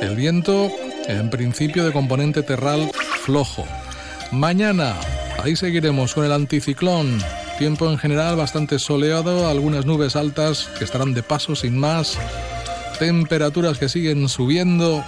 [0.00, 0.70] El viento,
[1.08, 2.88] en principio de componente terral
[3.24, 3.64] flojo.
[4.30, 4.94] Mañana,
[5.42, 7.18] ahí seguiremos con el anticiclón.
[7.58, 12.16] Tiempo en general bastante soleado, algunas nubes altas que estarán de paso sin más.
[12.98, 15.04] Temperaturas que siguen subiendo.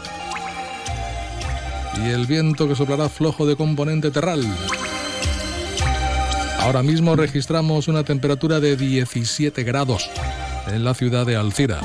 [2.04, 4.42] Y el viento que soplará flojo de componente terral.
[6.60, 10.08] Ahora mismo registramos una temperatura de 17 grados
[10.66, 11.80] en la ciudad de Alcira.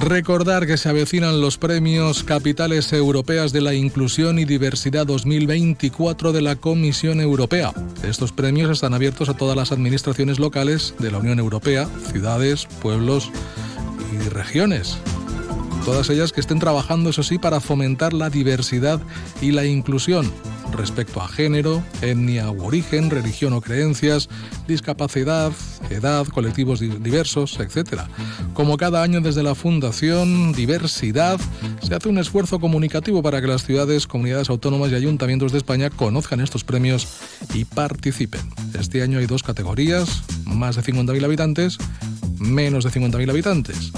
[0.00, 6.40] Recordar que se avecinan los premios Capitales Europeas de la Inclusión y Diversidad 2024 de
[6.40, 7.72] la Comisión Europea.
[8.04, 13.30] Estos premios están abiertos a todas las administraciones locales de la Unión Europea, ciudades, pueblos
[14.12, 14.98] y regiones.
[15.84, 19.00] Todas ellas que estén trabajando, eso sí, para fomentar la diversidad
[19.40, 20.30] y la inclusión
[20.72, 24.28] respecto a género, etnia u origen, religión o creencias,
[24.66, 25.52] discapacidad,
[25.90, 28.02] edad, colectivos di- diversos, etc.
[28.54, 31.40] Como cada año desde la Fundación Diversidad,
[31.82, 35.90] se hace un esfuerzo comunicativo para que las ciudades, comunidades autónomas y ayuntamientos de España
[35.90, 37.08] conozcan estos premios
[37.54, 38.40] y participen.
[38.78, 41.78] Este año hay dos categorías, más de 50.000 habitantes,
[42.38, 43.92] menos de 50.000 habitantes.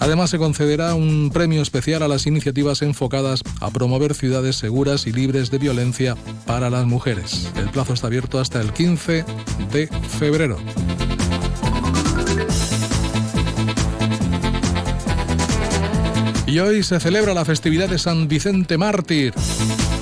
[0.00, 5.12] Además, se concederá un premio especial a las iniciativas enfocadas a promover ciudades seguras y
[5.12, 6.16] libres de violencia
[6.46, 7.50] para las mujeres.
[7.56, 9.24] El plazo está abierto hasta el 15
[9.72, 9.88] de
[10.18, 10.58] febrero.
[16.46, 19.34] Y hoy se celebra la festividad de San Vicente Mártir.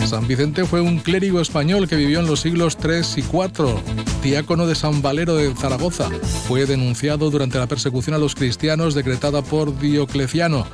[0.06, 4.66] San Vicente fue un clérigo español que vivió en los siglos 3 y 4 Diácono
[4.66, 6.08] de San Valero de Zaragoza.
[6.48, 10.66] Fue denunciado durante la persecución a los cristianos decretada por Diocleciano.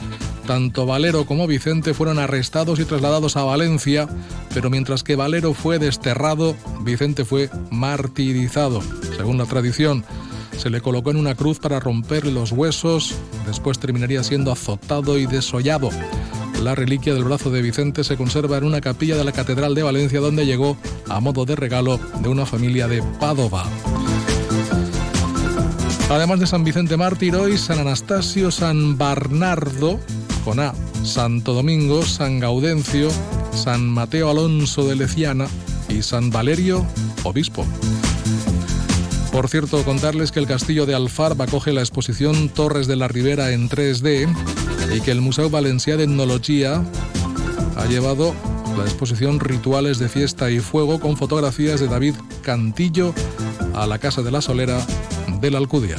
[0.47, 4.09] Tanto Valero como Vicente fueron arrestados y trasladados a Valencia,
[4.55, 8.83] pero mientras que Valero fue desterrado, Vicente fue martirizado,
[9.17, 10.05] según la tradición.
[10.57, 13.17] Se le colocó en una cruz para romper los huesos,
[13.49, 15.91] después terminaría siendo azotado y desollado.
[16.61, 19.83] La reliquia del brazo de Vicente se conserva en una capilla de la Catedral de
[19.83, 20.77] Valencia donde llegó
[21.09, 23.65] a modo de regalo de una familia de Padova.
[26.11, 29.99] Además de San Vicente Mártir, hoy San Anastasio, San Bernardo,
[30.45, 33.09] con A, Santo Domingo, San Gaudencio,
[33.53, 35.47] San Mateo Alonso de Leciana
[35.89, 36.85] y San Valerio,
[37.25, 37.65] obispo.
[39.33, 43.53] Por cierto, contarles que el castillo de Alfarb acoge la exposición Torres de la Ribera
[43.53, 44.29] en 3D
[44.95, 46.83] y que el Museo Valencià d'Etnologia
[47.77, 48.35] ha llevado
[48.77, 53.15] la exposición Rituales de Fiesta y Fuego con fotografías de David Cantillo
[53.75, 54.85] a la Casa de la Solera
[55.41, 55.97] de la Alcudia.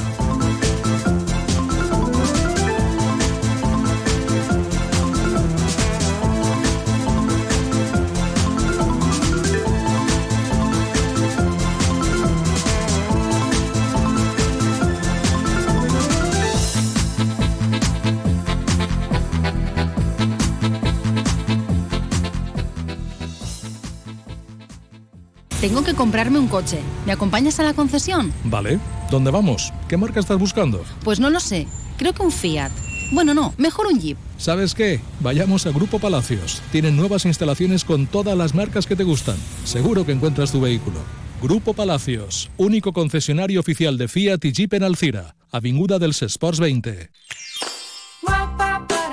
[25.62, 26.80] Tengo que comprarme un coche.
[27.06, 28.32] ¿Me acompañas a la concesión?
[28.42, 28.80] Vale,
[29.12, 29.72] ¿dónde vamos?
[29.88, 30.84] ¿Qué marca estás buscando?
[31.04, 31.68] Pues no lo sé.
[31.98, 32.72] Creo que un Fiat.
[33.12, 34.18] Bueno, no, mejor un Jeep.
[34.38, 34.98] ¿Sabes qué?
[35.20, 36.60] Vayamos a Grupo Palacios.
[36.72, 39.36] Tienen nuevas instalaciones con todas las marcas que te gustan.
[39.62, 40.98] Seguro que encuentras tu vehículo.
[41.40, 47.10] Grupo Palacios, único concesionario oficial de Fiat y Jeep en Alcira, Avinguda dels Esports 20.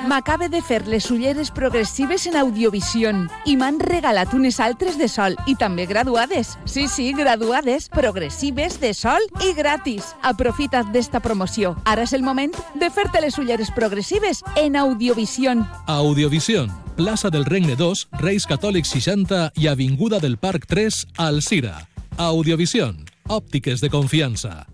[0.09, 5.35] M'acabe de fer les ulleres progressives en Audiovision i m'han regalat unes altres de sol
[5.45, 6.55] i també graduades.
[6.65, 10.15] Sí, sí, graduades, progressives, de sol i gratis.
[10.25, 11.75] Aprofita't d'esta promoció.
[11.85, 15.61] Ara és el moment de fer-te les ulleres progressives en Audiovision.
[15.85, 21.87] Audiovisión, Plaça del Regne 2, Reis Catòlics 60 y Avinguda del Parc 3, Alcira.
[22.17, 24.65] Audiovisión, óptiques de confianza.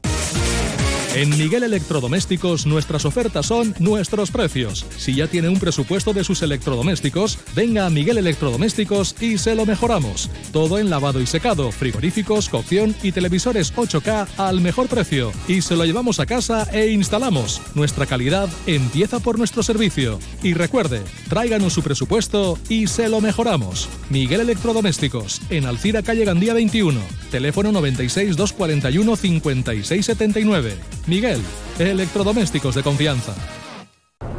[1.16, 4.86] En Miguel Electrodomésticos nuestras ofertas son nuestros precios.
[4.97, 9.66] Si ya tiene un presupuesto de sus electrodomésticos, venga a Miguel Electrodomésticos y se lo
[9.66, 10.30] mejoramos.
[10.51, 15.32] Todo en lavado y secado, frigoríficos, cocción y televisores 8K al mejor precio.
[15.47, 17.61] Y se lo llevamos a casa e instalamos.
[17.76, 20.20] Nuestra calidad empieza por nuestro servicio.
[20.43, 23.88] Y recuerde, tráiganos su presupuesto y se lo mejoramos.
[24.09, 26.99] Miguel Electrodomésticos, en Alcira Calle Gandía 21,
[27.32, 30.76] teléfono 96 241 5679.
[31.07, 31.41] Miguel,
[31.77, 33.64] electrodomésticos de confianza.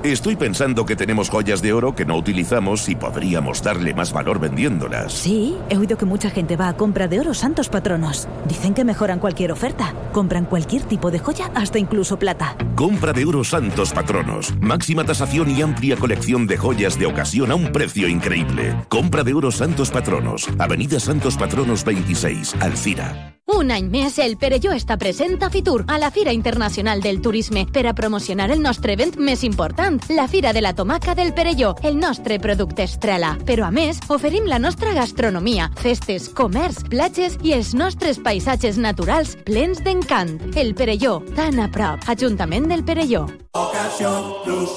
[0.03, 4.39] Estoy pensando que tenemos joyas de oro que no utilizamos y podríamos darle más valor
[4.39, 5.12] vendiéndolas.
[5.12, 8.29] Sí, he oído que mucha gente va a compra de oro santos patronos.
[8.47, 9.93] Dicen que mejoran cualquier oferta.
[10.12, 12.57] Compran cualquier tipo de joya, hasta incluso plata.
[12.77, 14.55] Compra de oro santos patronos.
[14.61, 18.77] Máxima tasación y amplia colección de joyas de ocasión a un precio increíble.
[18.89, 20.49] Compra de oro santos patronos.
[20.59, 23.37] Avenida Santos Patronos 26, Alcira.
[23.47, 27.62] Un any més, el Perelló està present a Fitur, a la Fira Internacional del Turisme,
[27.70, 29.45] per a promocionar el nostre event més
[29.77, 33.37] important, la Fira de la Tomaca del Perelló, el nostre producte estrella.
[33.45, 39.37] Però a més, oferim la nostra gastronomia, festes, comerç, platges i els nostres paisatges naturals
[39.45, 40.39] plens d'encant.
[40.57, 42.01] El Perelló, tan a prop.
[42.09, 43.27] Ajuntament del Perelló.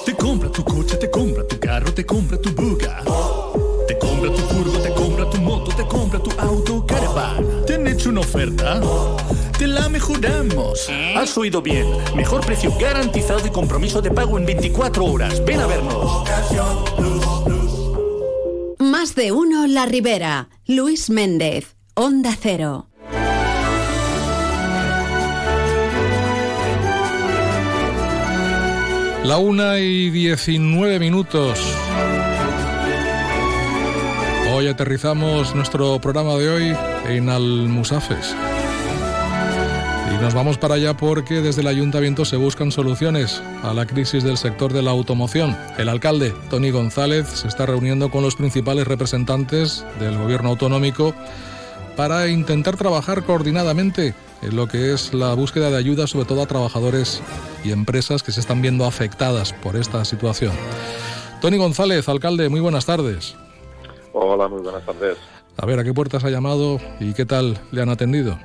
[0.04, 3.00] Te compra tu coche, te compra tu carro, te compra tu buga.
[3.88, 7.64] Te compra tu furgo, te compra tu moto, te compra tu auto caravan.
[7.66, 8.80] ¿Te han hecho una oferta?
[9.60, 10.88] Te la mejoramos.
[11.14, 11.86] Has oído bien.
[12.16, 15.44] Mejor precio garantizado y compromiso de pago en 24 horas.
[15.44, 16.24] Ven a vernos.
[18.78, 20.48] Más de uno La Ribera.
[20.66, 21.76] Luis Méndez.
[21.92, 22.88] Onda Cero.
[29.22, 31.58] La una y 19 minutos.
[34.54, 36.76] Hoy aterrizamos nuestro programa de hoy
[37.08, 38.34] en Almusafes.
[40.20, 44.36] Nos vamos para allá porque desde el ayuntamiento se buscan soluciones a la crisis del
[44.36, 45.56] sector de la automoción.
[45.78, 51.14] El alcalde, Tony González, se está reuniendo con los principales representantes del gobierno autonómico
[51.96, 56.46] para intentar trabajar coordinadamente en lo que es la búsqueda de ayuda, sobre todo a
[56.46, 57.22] trabajadores
[57.64, 60.52] y empresas que se están viendo afectadas por esta situación.
[61.40, 63.36] Tony González, alcalde, muy buenas tardes.
[64.12, 65.16] Hola, muy buenas tardes.
[65.56, 68.38] A ver, ¿a qué puertas ha llamado y qué tal le han atendido?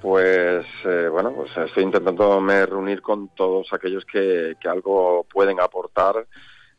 [0.00, 5.60] Pues eh, bueno, pues estoy intentando me reunir con todos aquellos que, que algo pueden
[5.60, 6.26] aportar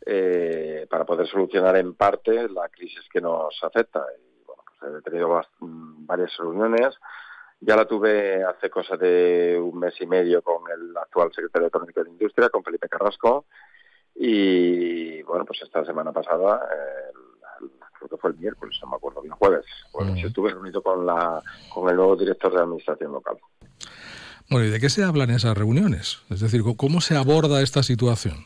[0.06, 4.04] eh, para poder solucionar en parte la crisis que nos afecta.
[4.18, 6.98] Y bueno, pues he tenido bast- varias reuniones.
[7.60, 12.04] Ya la tuve hace cosa de un mes y medio con el actual secretario económico
[12.04, 13.46] de Industria, con Felipe Carrasco.
[14.16, 17.14] Y bueno, pues esta semana pasada, eh,
[18.02, 21.42] creo que fue el miércoles, no me acuerdo bien, jueves, pues estuve reunido con, la,
[21.74, 23.38] con el nuevo director de Administración Local.
[24.50, 26.24] Bueno, ¿y de qué se habla en esas reuniones?
[26.30, 28.46] Es decir, ¿cómo se aborda esta situación?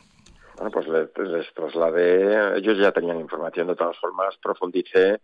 [0.56, 5.20] Bueno, pues les, les trasladé, ellos ya tenían información, de todas formas profundicé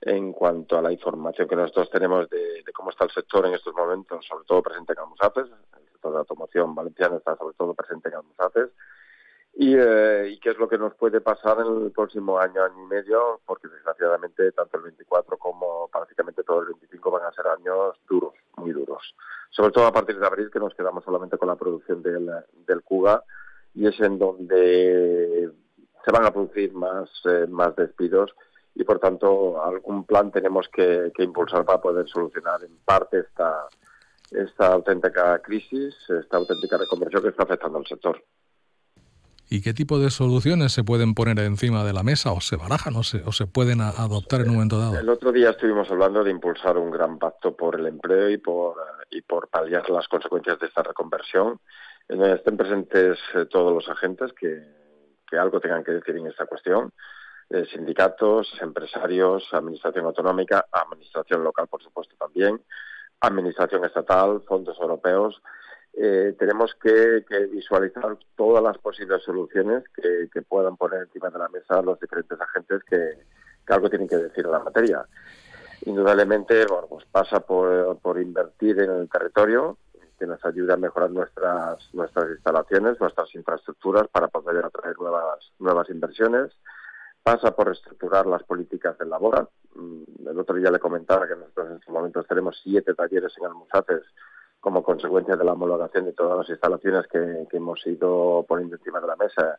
[0.00, 3.54] en cuanto a la información que nosotros tenemos de, de cómo está el sector en
[3.54, 7.54] estos momentos, sobre todo presente en Almusafes, el sector de la automoción valenciana está sobre
[7.56, 8.70] todo presente en Almusafes,
[9.56, 12.84] y, eh, y qué es lo que nos puede pasar en el próximo año, año
[12.84, 17.46] y medio, porque desgraciadamente tanto el 24 como prácticamente todo el 25 van a ser
[17.46, 19.14] años duros, muy duros.
[19.50, 22.30] Sobre todo a partir de abril, que nos quedamos solamente con la producción del,
[22.66, 23.22] del Cuga,
[23.74, 25.50] y es en donde
[26.04, 28.34] se van a producir más, eh, más despidos
[28.74, 33.68] y por tanto algún plan tenemos que, impulsar para poder solucionar en parte esta,
[34.30, 38.22] esta auténtica crisis, esta auténtica reconversión que está afectando al sector.
[39.54, 42.96] ¿Y qué tipo de soluciones se pueden poner encima de la mesa o se barajan
[42.96, 44.98] o se, pueden adoptar en un momento dado?
[44.98, 48.74] El otro día estuvimos hablando de impulsar un gran pacto por el empleo y por,
[49.10, 51.60] y por paliar las consecuencias de esta reconversión,
[52.08, 54.60] en donde estén presentes eh, todos los agentes que,
[55.24, 56.90] que algo tengan que decir en esta cuestión,
[57.50, 62.60] eh, sindicatos, empresarios, administración autonómica, administración local, por supuesto, también,
[63.20, 65.40] administración estatal, fondos europeos.
[65.96, 71.80] Eh, tenemos que, visualizar todas las posibles soluciones que, puedan poner encima de la mesa
[71.82, 75.06] los diferentes agentes que, algo tienen que decir en la materia.
[75.86, 79.78] Indudablemente, bueno, pues pasa por, invertir en el territorio,
[80.18, 84.96] que nos ayude a mejorar nuestras nuestras instalaciones, nuestras infraestructuras para poder atraer
[85.58, 86.52] nuevas inversiones.
[87.22, 89.50] Pasa por reestructurar las políticas de labor.
[89.74, 93.46] Mm, El otro día le comentaba que nosotros en estos momentos tenemos siete talleres en
[93.46, 94.02] Almusaces
[94.64, 98.98] como consecuencia de la homologación de todas las instalaciones que, que hemos ido poniendo encima
[98.98, 99.58] de la mesa.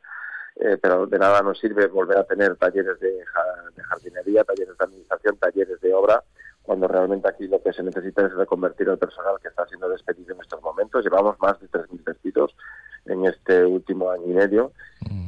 [0.55, 4.75] Eh, pero de nada nos sirve volver a tener talleres de, ja- de jardinería, talleres
[4.75, 6.23] de administración, talleres de obra,
[6.63, 10.33] cuando realmente aquí lo que se necesita es reconvertir el personal que está siendo despedido
[10.33, 11.03] en estos momentos.
[11.03, 12.55] Llevamos más de 3.000 despidos
[13.05, 14.71] en este último año y medio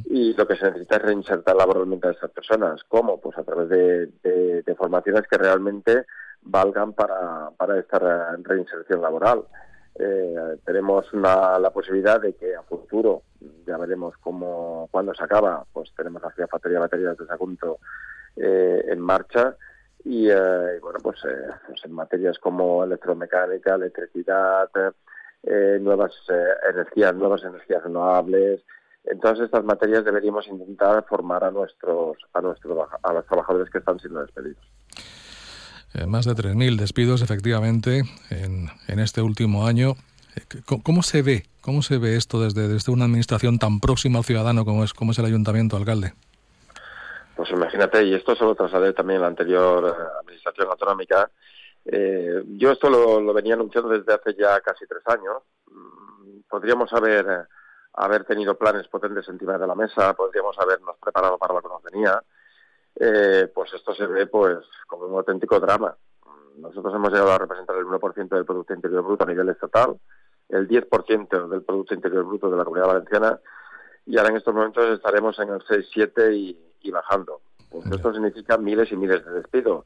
[0.06, 2.84] y lo que se necesita es reinsertar laboralmente a estas personas.
[2.88, 3.20] ¿Cómo?
[3.22, 6.06] Pues a través de, de- de formaciones que realmente
[6.42, 9.44] valgan para, para esta re- reinserción laboral.
[10.00, 13.24] Eh, tenemos una- la posibilidad de que a futuro,
[13.66, 17.80] ya veremos cómo, cuándo se acaba, pues tenemos la gigafactoría de baterías de Sagunto
[18.36, 19.56] eh, en marcha
[20.04, 24.70] y, eh, bueno, pues, eh, pues en materias como electromecánica, electricidad,
[25.44, 28.64] eh, nuevas eh, energías, nuevas energías renovables,
[29.06, 33.78] en todas estas materias deberíamos intentar formar a nuestros a nuestros a los trabajadores que
[33.80, 34.64] están siendo despedidos.
[35.94, 39.94] Eh, más de 3.000 despidos, efectivamente, en, en este último año.
[40.36, 40.42] Eh,
[40.84, 41.46] ¿Cómo se ve?
[41.62, 45.12] ¿Cómo se ve esto desde, desde una administración tan próxima al ciudadano como es, como
[45.12, 46.14] es el ayuntamiento, alcalde?
[47.36, 51.30] Pues imagínate, y esto se lo trasladé también a la anterior eh, administración autonómica.
[51.86, 55.44] eh, yo esto lo, lo venía anunciando desde hace ya casi tres años.
[55.72, 57.48] Mm, Podríamos haber,
[57.94, 61.84] haber tenido planes potentes encima de la mesa, podríamos habernos preparado para lo que nos
[61.84, 62.22] venía.
[63.00, 65.96] Eh, pues esto se ve pues como un auténtico drama.
[66.58, 69.98] Nosotros hemos llegado a representar el 1% del Producto Interior Bruto a nivel estatal,
[70.50, 73.40] el 10% del Producto Interior Bruto de la Comunidad Valenciana
[74.06, 77.42] y ahora en estos momentos estaremos en el 6-7 y, y bajando.
[77.70, 79.84] Pues esto significa miles y miles de despidos.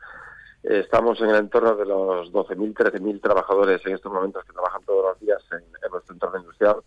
[0.64, 4.84] Eh, Estamos en el entorno de los 12.000, 13.000 trabajadores en estos momentos que trabajan
[4.84, 6.78] todos los días en, en nuestro entorno industrial,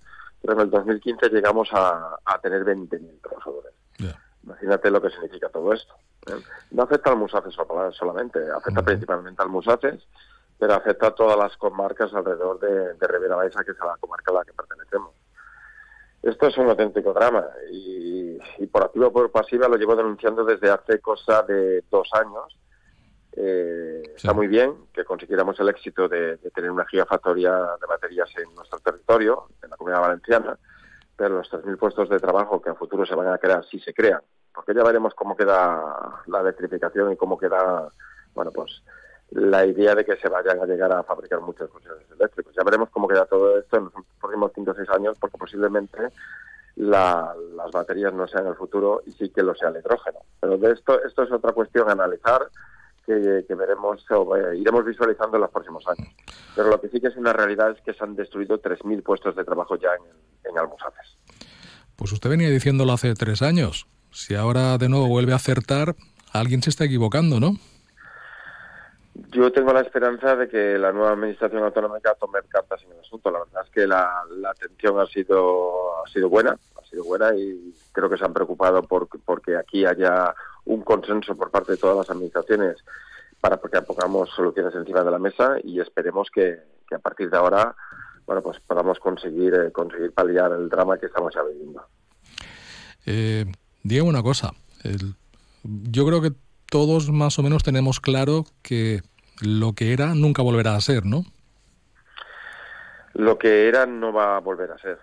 [0.41, 3.72] pero en el 2015 llegamos a, a tener 20.000 trabajadores.
[4.45, 5.95] Imagínate lo que significa todo esto.
[6.70, 10.07] No afecta al Musafes sola- solamente, afecta principalmente al Musafes,
[10.59, 13.97] pero afecta a todas las comarcas alrededor de, de Ribera Baixa, que es a la
[13.97, 15.12] comarca a la que pertenecemos.
[16.22, 20.45] Esto es un auténtico drama y, y por activa o por pasiva lo llevo denunciando
[20.45, 22.57] desde hace cosa de dos años.
[23.37, 28.31] Eh, Está muy bien que consiguiéramos el éxito de, de tener una gigafactoría de baterías
[28.39, 30.57] en nuestro territorio, en la comunidad valenciana,
[31.16, 33.92] pero los 3.000 puestos de trabajo que a futuro se van a crear, si se
[33.94, 34.20] crean,
[34.54, 37.88] porque ya veremos cómo queda la electrificación y cómo queda,
[38.34, 38.82] bueno, pues
[39.30, 42.54] la idea de que se vayan a llegar a fabricar muchos coches eléctricos.
[42.54, 46.08] Ya veremos cómo queda todo esto en los próximos 5 o 6 años, porque posiblemente
[46.76, 50.20] la- las baterías no sean el futuro y sí que lo sea el hidrógeno.
[50.40, 52.48] Pero de esto, esto es otra cuestión a analizar
[53.07, 56.12] que, que veremos o eh, iremos visualizando en los próximos años.
[56.55, 59.36] Pero lo que sí que es una realidad es que se han destruido 3.000 puestos
[59.36, 61.16] de trabajo ya en, en Almusafes.
[61.96, 63.86] Pues usted venía diciéndolo hace tres años.
[64.11, 65.94] Si ahora de nuevo vuelve a acertar,
[66.32, 67.52] alguien se está equivocando, ¿no?
[69.30, 73.30] Yo tengo la esperanza de que la nueva administración autonómica tome cartas en el asunto.
[73.30, 77.34] La verdad es que la, la atención ha sido ha sido buena, ha sido buena
[77.34, 80.34] y creo que se han preocupado por porque aquí haya
[80.66, 82.76] un consenso por parte de todas las administraciones
[83.40, 86.58] para que pongamos soluciones encima de la mesa y esperemos que,
[86.88, 87.74] que a partir de ahora
[88.26, 91.82] bueno pues podamos conseguir eh, conseguir paliar el drama que estamos ya viviendo.
[93.06, 93.44] Eh,
[93.82, 94.52] Diego, una cosa.
[94.82, 95.14] El-
[95.62, 96.32] yo creo que
[96.70, 99.02] todos más o menos tenemos claro que
[99.42, 101.24] lo que era nunca volverá a ser, ¿no?
[103.12, 104.98] Lo que era no va a volver a ser,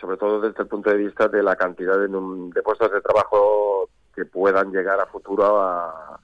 [0.00, 4.24] sobre todo desde el punto de vista de la cantidad de puestos de trabajo que
[4.24, 6.20] puedan llegar a futuro a,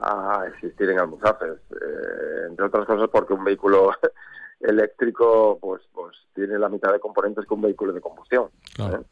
[0.00, 1.58] a existir en Almusafes.
[1.70, 3.92] Eh, entre otras cosas porque un vehículo
[4.60, 8.48] eléctrico pues, pues tiene la mitad de componentes que un vehículo de combustión.
[8.78, 9.04] ¿eh?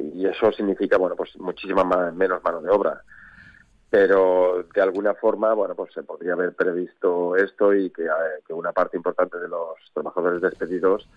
[0.00, 3.02] Y eso significa bueno pues muchísima ma- menos mano de obra
[3.90, 8.52] pero de alguna forma, bueno, pues se podría haber previsto esto y que, eh, que
[8.52, 11.08] una parte importante de los trabajadores despedidos,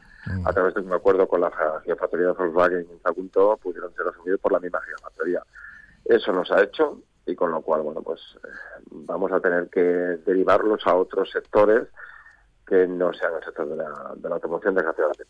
[0.45, 1.51] a través de un acuerdo con la
[1.83, 5.43] gigafactoría de Volkswagen en Sagunto, pudieron ser asumidos por la misma gigafactoría.
[6.11, 8.47] Eso nos ha hecho y con lo cual, bueno, pues eh,
[8.91, 11.87] vamos a tener que derivarlos a otros sectores
[12.67, 15.25] que no sean el sector de la, de la automoción, desgraciadamente.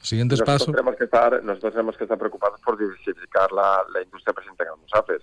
[0.00, 0.74] Siguientes nosotros pasos.
[0.74, 4.68] Tenemos que estar, nosotros tenemos que estar preocupados por diversificar la, la industria presente en
[4.70, 5.22] Almusafes.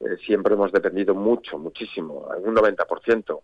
[0.00, 3.40] Eh, siempre hemos dependido mucho, muchísimo, un 90%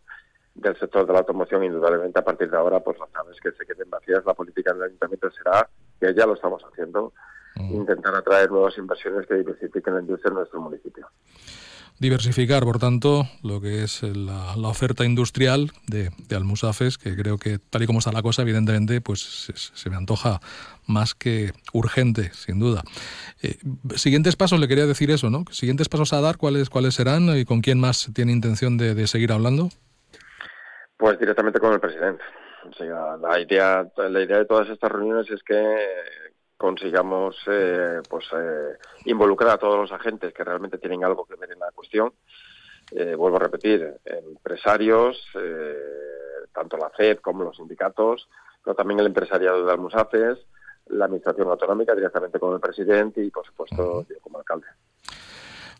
[0.55, 1.65] del sector de la automoción.
[1.65, 4.85] Indudablemente, a partir de ahora, pues las naves que se queden vacías, la política del
[4.85, 5.69] ayuntamiento será,
[6.01, 7.13] que ya lo estamos haciendo,
[7.57, 11.09] intentar atraer nuevas inversiones que diversifiquen la industria en nuestro municipio.
[12.01, 17.39] Diversificar, por tanto, lo que es la, la oferta industrial de, de Almusafes, que creo
[17.39, 20.41] que tal y como está la cosa, evidentemente, pues se, se me antoja
[20.89, 22.83] más que urgente, sin duda.
[23.43, 23.59] Eh,
[23.95, 25.45] siguientes pasos, le quería decir eso, ¿no?
[25.53, 29.07] Siguientes pasos a dar, ¿cuáles, cuáles serán y con quién más tiene intención de, de
[29.07, 29.69] seguir hablando?
[30.97, 32.25] Pues directamente con el presidente.
[32.69, 35.77] O sea, la idea, la idea de todas estas reuniones es que
[36.57, 41.53] consigamos eh, pues eh, involucrar a todos los agentes que realmente tienen algo que ver
[41.53, 42.13] en la cuestión.
[42.91, 45.75] Eh, vuelvo a repetir, empresarios, eh,
[46.53, 48.29] tanto la FED como los sindicatos,
[48.63, 50.39] pero también el empresariado de Almusafes,
[50.89, 54.67] la administración autonómica directamente con el presidente y, por supuesto, yo como alcalde.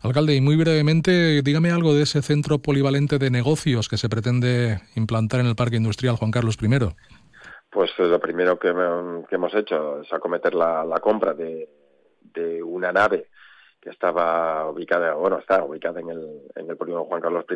[0.01, 4.81] Alcalde, y muy brevemente, dígame algo de ese centro polivalente de negocios que se pretende
[4.95, 6.67] implantar en el Parque Industrial Juan Carlos I.
[7.75, 11.67] Pues lo primero que, hemos hecho es acometer la, compra de,
[12.63, 13.27] una nave
[13.81, 17.55] que estaba ubicada, bueno, está ubicada en el, en el polígono Juan Carlos I,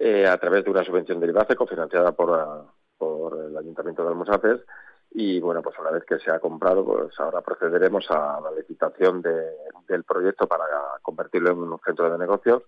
[0.00, 2.62] eh, a través de una subvención del IBACE cofinanciada por, ah,
[3.48, 4.60] el Ayuntamiento de Almusafes.
[5.12, 9.22] Y bueno, pues una vez que se ha comprado, pues ahora procederemos a la licitación
[9.22, 9.56] de-
[9.88, 10.64] del proyecto para
[11.00, 12.64] convertirlo en un centro de negocios.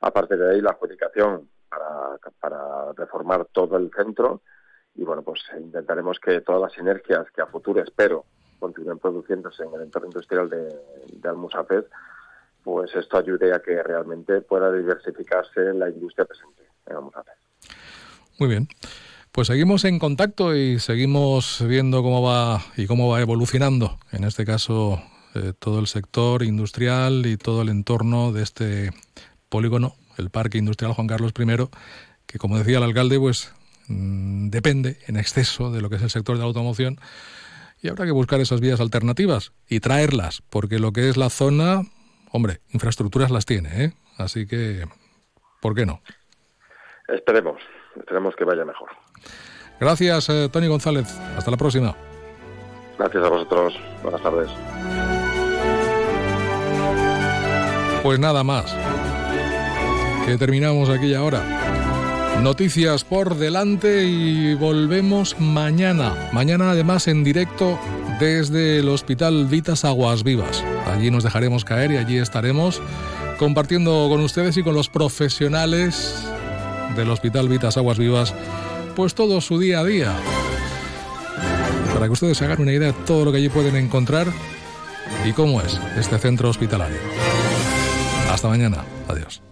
[0.00, 4.40] Aparte de ahí, la adjudicación para reformar todo el centro
[4.94, 8.24] y bueno, pues intentaremos que todas las sinergias que a futuro espero
[8.58, 10.64] continúen produciéndose en el entorno industrial de,
[11.12, 11.84] de
[12.62, 17.34] pues esto ayude a que realmente pueda diversificarse la industria presente en Almusafes.
[18.38, 18.68] Muy bien.
[19.32, 24.44] Pues seguimos en contacto y seguimos viendo cómo va y cómo va evolucionando, en este
[24.44, 25.00] caso,
[25.34, 28.90] eh, todo el sector industrial y todo el entorno de este
[29.48, 31.68] polígono, el Parque Industrial Juan Carlos I,
[32.26, 33.54] que como decía el alcalde, pues
[33.90, 36.98] mm, depende en exceso de lo que es el sector de la automoción
[37.82, 41.82] y habrá que buscar esas vías alternativas y traerlas, porque lo que es la zona,
[42.30, 43.92] hombre, infraestructuras las tiene, ¿eh?
[44.18, 44.84] Así que,
[45.60, 46.02] ¿por qué no?
[47.08, 47.60] Esperemos,
[47.96, 48.90] esperemos que vaya mejor.
[49.80, 51.08] Gracias, eh, Tony González.
[51.36, 51.96] Hasta la próxima.
[52.98, 53.74] Gracias a vosotros.
[54.02, 54.50] Buenas tardes.
[58.02, 58.76] Pues nada más.
[60.26, 61.42] Que terminamos aquí y ahora.
[62.42, 66.30] Noticias por delante y volvemos mañana.
[66.32, 67.78] Mañana además en directo
[68.18, 70.64] desde el Hospital Vitas Aguas Vivas.
[70.86, 72.80] Allí nos dejaremos caer y allí estaremos
[73.38, 76.24] compartiendo con ustedes y con los profesionales
[76.96, 78.34] del Hospital Vitas Aguas Vivas
[78.96, 80.14] pues todo su día a día.
[81.92, 84.26] Para que ustedes se hagan una idea de todo lo que allí pueden encontrar
[85.24, 86.98] y cómo es este centro hospitalario.
[88.30, 88.84] Hasta mañana.
[89.08, 89.42] Adiós.